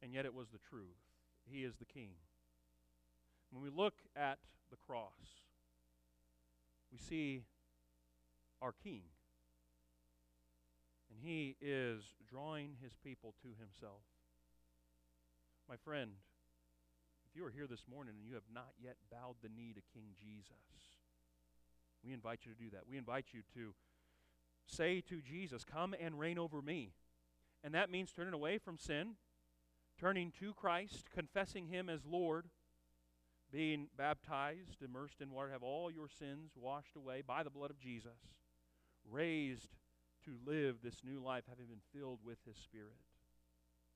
and 0.02 0.14
yet 0.14 0.26
it 0.26 0.34
was 0.34 0.48
the 0.50 0.60
truth. 0.70 0.98
He 1.46 1.64
is 1.64 1.76
the 1.76 1.86
king. 1.86 2.10
When 3.52 3.64
we 3.64 3.70
look 3.70 3.96
at 4.16 4.40
the 4.72 4.78
cross, 4.88 5.44
we 6.92 6.98
see 6.98 7.44
our 8.62 8.74
king. 8.84 9.02
And 11.10 11.20
he 11.22 11.56
is 11.62 12.02
drawing 12.30 12.78
his 12.82 12.94
people 13.04 13.34
to 13.42 13.50
himself. 13.60 14.02
My 15.68 15.76
friend, 15.84 16.12
you 17.40 17.46
are 17.46 17.50
here 17.50 17.68
this 17.68 17.86
morning 17.90 18.16
and 18.18 18.28
you 18.28 18.34
have 18.34 18.44
not 18.54 18.72
yet 18.84 18.98
bowed 19.10 19.36
the 19.42 19.48
knee 19.48 19.72
to 19.74 19.80
King 19.94 20.10
Jesus, 20.20 21.00
we 22.04 22.12
invite 22.12 22.42
you 22.44 22.52
to 22.52 22.58
do 22.58 22.70
that. 22.72 22.82
We 22.90 22.98
invite 22.98 23.28
you 23.32 23.44
to 23.54 23.74
say 24.68 25.00
to 25.08 25.22
Jesus, 25.22 25.64
Come 25.64 25.96
and 25.98 26.20
reign 26.20 26.38
over 26.38 26.62
me. 26.62 26.92
And 27.64 27.74
that 27.74 27.90
means 27.90 28.12
turning 28.12 28.34
away 28.34 28.58
from 28.58 28.78
sin, 28.78 29.16
turning 29.98 30.34
to 30.42 30.54
Christ, 30.54 31.06
confessing 31.16 31.68
Him 31.68 31.88
as 31.88 32.02
Lord, 32.06 32.48
being 33.54 33.88
baptized, 33.98 34.82
immersed 34.84 35.22
in 35.22 35.32
water, 35.32 35.50
have 35.50 35.64
all 35.64 35.90
your 35.90 36.10
sins 36.10 36.52
washed 36.58 36.98
away 36.98 37.24
by 37.26 37.44
the 37.44 37.50
blood 37.50 37.70
of 37.70 37.80
Jesus, 37.80 38.20
raised 39.10 39.70
to 40.26 40.36
live 40.46 40.80
this 40.84 41.04
new 41.06 41.24
life, 41.24 41.46
having 41.48 41.68
been 41.68 41.82
filled 41.98 42.20
with 42.22 42.40
His 42.46 42.58
Spirit. 42.58 43.00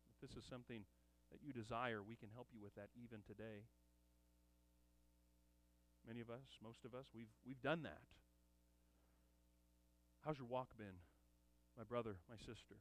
If 0.10 0.30
this 0.30 0.38
is 0.38 0.50
something 0.50 0.86
that 1.34 1.42
you 1.42 1.52
desire, 1.52 2.00
we 2.06 2.16
can 2.16 2.30
help 2.34 2.48
you 2.54 2.62
with 2.62 2.76
that 2.76 2.94
even 2.96 3.20
today. 3.26 3.66
Many 6.08 6.22
of 6.22 6.30
us, 6.30 6.46
most 6.62 6.86
of 6.86 6.94
us, 6.94 7.10
we've, 7.16 7.34
we've 7.46 7.62
done 7.62 7.84
that. 7.84 8.06
How's 10.24 10.38
your 10.38 10.48
walk 10.48 10.78
been, 10.78 11.02
my 11.78 11.84
brother, 11.84 12.16
my 12.30 12.38
sister? 12.38 12.80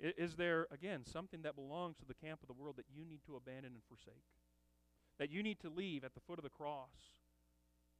Is 0.00 0.34
there, 0.34 0.66
again, 0.72 1.04
something 1.04 1.42
that 1.42 1.54
belongs 1.54 1.96
to 1.98 2.06
the 2.08 2.16
camp 2.16 2.40
of 2.42 2.48
the 2.48 2.56
world 2.56 2.76
that 2.76 2.90
you 2.90 3.04
need 3.04 3.20
to 3.26 3.36
abandon 3.36 3.76
and 3.76 3.84
forsake? 3.86 4.26
That 5.18 5.30
you 5.30 5.42
need 5.42 5.60
to 5.60 5.70
leave 5.70 6.02
at 6.02 6.14
the 6.14 6.24
foot 6.24 6.38
of 6.38 6.44
the 6.44 6.50
cross? 6.50 7.20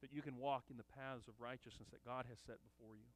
That 0.01 0.11
you 0.11 0.21
can 0.21 0.35
walk 0.35 0.67
in 0.67 0.75
the 0.75 0.89
paths 0.97 1.29
of 1.29 1.39
righteousness 1.39 1.87
that 1.93 2.03
God 2.03 2.25
has 2.27 2.39
set 2.43 2.59
before 2.59 2.97
you? 2.97 3.07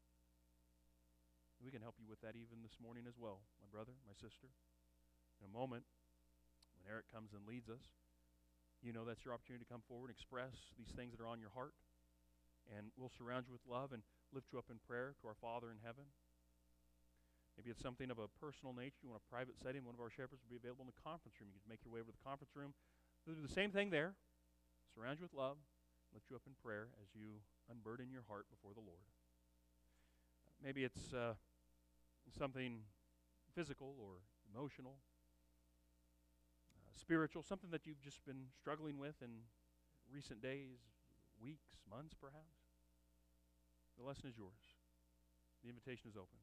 We 1.59 1.71
can 1.73 1.81
help 1.81 1.95
you 1.99 2.07
with 2.07 2.21
that 2.21 2.37
even 2.37 2.61
this 2.61 2.77
morning 2.77 3.03
as 3.09 3.17
well, 3.17 3.41
my 3.59 3.67
brother, 3.67 3.97
my 4.05 4.13
sister. 4.13 4.47
In 5.39 5.49
a 5.49 5.53
moment, 5.53 5.83
when 6.77 6.83
Eric 6.89 7.09
comes 7.13 7.33
and 7.33 7.45
leads 7.45 7.69
us, 7.69 7.83
you 8.81 8.93
know 8.93 9.05
that's 9.05 9.25
your 9.25 9.33
opportunity 9.33 9.65
to 9.65 9.71
come 9.71 9.81
forward 9.85 10.09
and 10.09 10.15
express 10.17 10.53
these 10.77 10.93
things 10.93 11.13
that 11.13 11.21
are 11.21 11.29
on 11.29 11.41
your 11.41 11.53
heart. 11.53 11.73
And 12.73 12.91
we'll 12.99 13.13
surround 13.13 13.47
you 13.47 13.53
with 13.55 13.65
love 13.65 13.95
and 13.95 14.03
lift 14.35 14.51
you 14.51 14.59
up 14.59 14.67
in 14.69 14.77
prayer 14.83 15.15
to 15.21 15.23
our 15.27 15.39
Father 15.39 15.71
in 15.71 15.79
heaven. 15.81 16.09
Maybe 17.57 17.73
it's 17.73 17.81
something 17.81 18.13
of 18.13 18.21
a 18.21 18.29
personal 18.37 18.69
nature. 18.69 19.01
You 19.01 19.09
want 19.09 19.23
a 19.25 19.29
private 19.33 19.57
setting. 19.57 19.81
One 19.81 19.97
of 19.97 20.03
our 20.03 20.13
shepherds 20.13 20.45
will 20.45 20.53
be 20.53 20.61
available 20.61 20.85
in 20.85 20.91
the 20.93 21.01
conference 21.01 21.41
room. 21.41 21.49
You 21.49 21.57
can 21.57 21.73
make 21.73 21.81
your 21.81 21.89
way 21.89 22.05
over 22.05 22.13
to 22.13 22.17
the 22.17 22.21
conference 22.21 22.53
room. 22.53 22.77
They'll 23.25 23.33
do 23.33 23.41
the 23.41 23.49
same 23.49 23.73
thing 23.73 23.89
there. 23.89 24.13
Surround 24.93 25.17
you 25.17 25.25
with 25.25 25.33
love. 25.33 25.57
Lift 26.13 26.29
you 26.29 26.37
up 26.37 26.45
in 26.45 26.53
prayer 26.61 26.93
as 27.01 27.09
you 27.17 27.41
unburden 27.65 28.13
your 28.13 28.23
heart 28.29 28.45
before 28.53 28.77
the 28.77 28.85
Lord. 28.85 29.01
Maybe 30.61 30.85
it's 30.85 31.13
uh, 31.13 31.33
something 32.37 32.85
physical 33.57 33.97
or 33.97 34.21
emotional, 34.53 35.01
spiritual, 36.97 37.43
something 37.43 37.71
that 37.71 37.85
you've 37.85 38.01
just 38.01 38.25
been 38.25 38.49
struggling 38.59 38.97
with 38.97 39.15
in 39.21 39.29
recent 40.11 40.41
days, 40.41 40.79
weeks, 41.41 41.77
months, 41.89 42.13
perhaps. 42.19 42.57
The 43.97 44.05
lesson 44.05 44.29
is 44.29 44.37
yours. 44.37 44.77
The 45.63 45.69
invitation 45.69 46.09
is 46.09 46.15
open. 46.15 46.37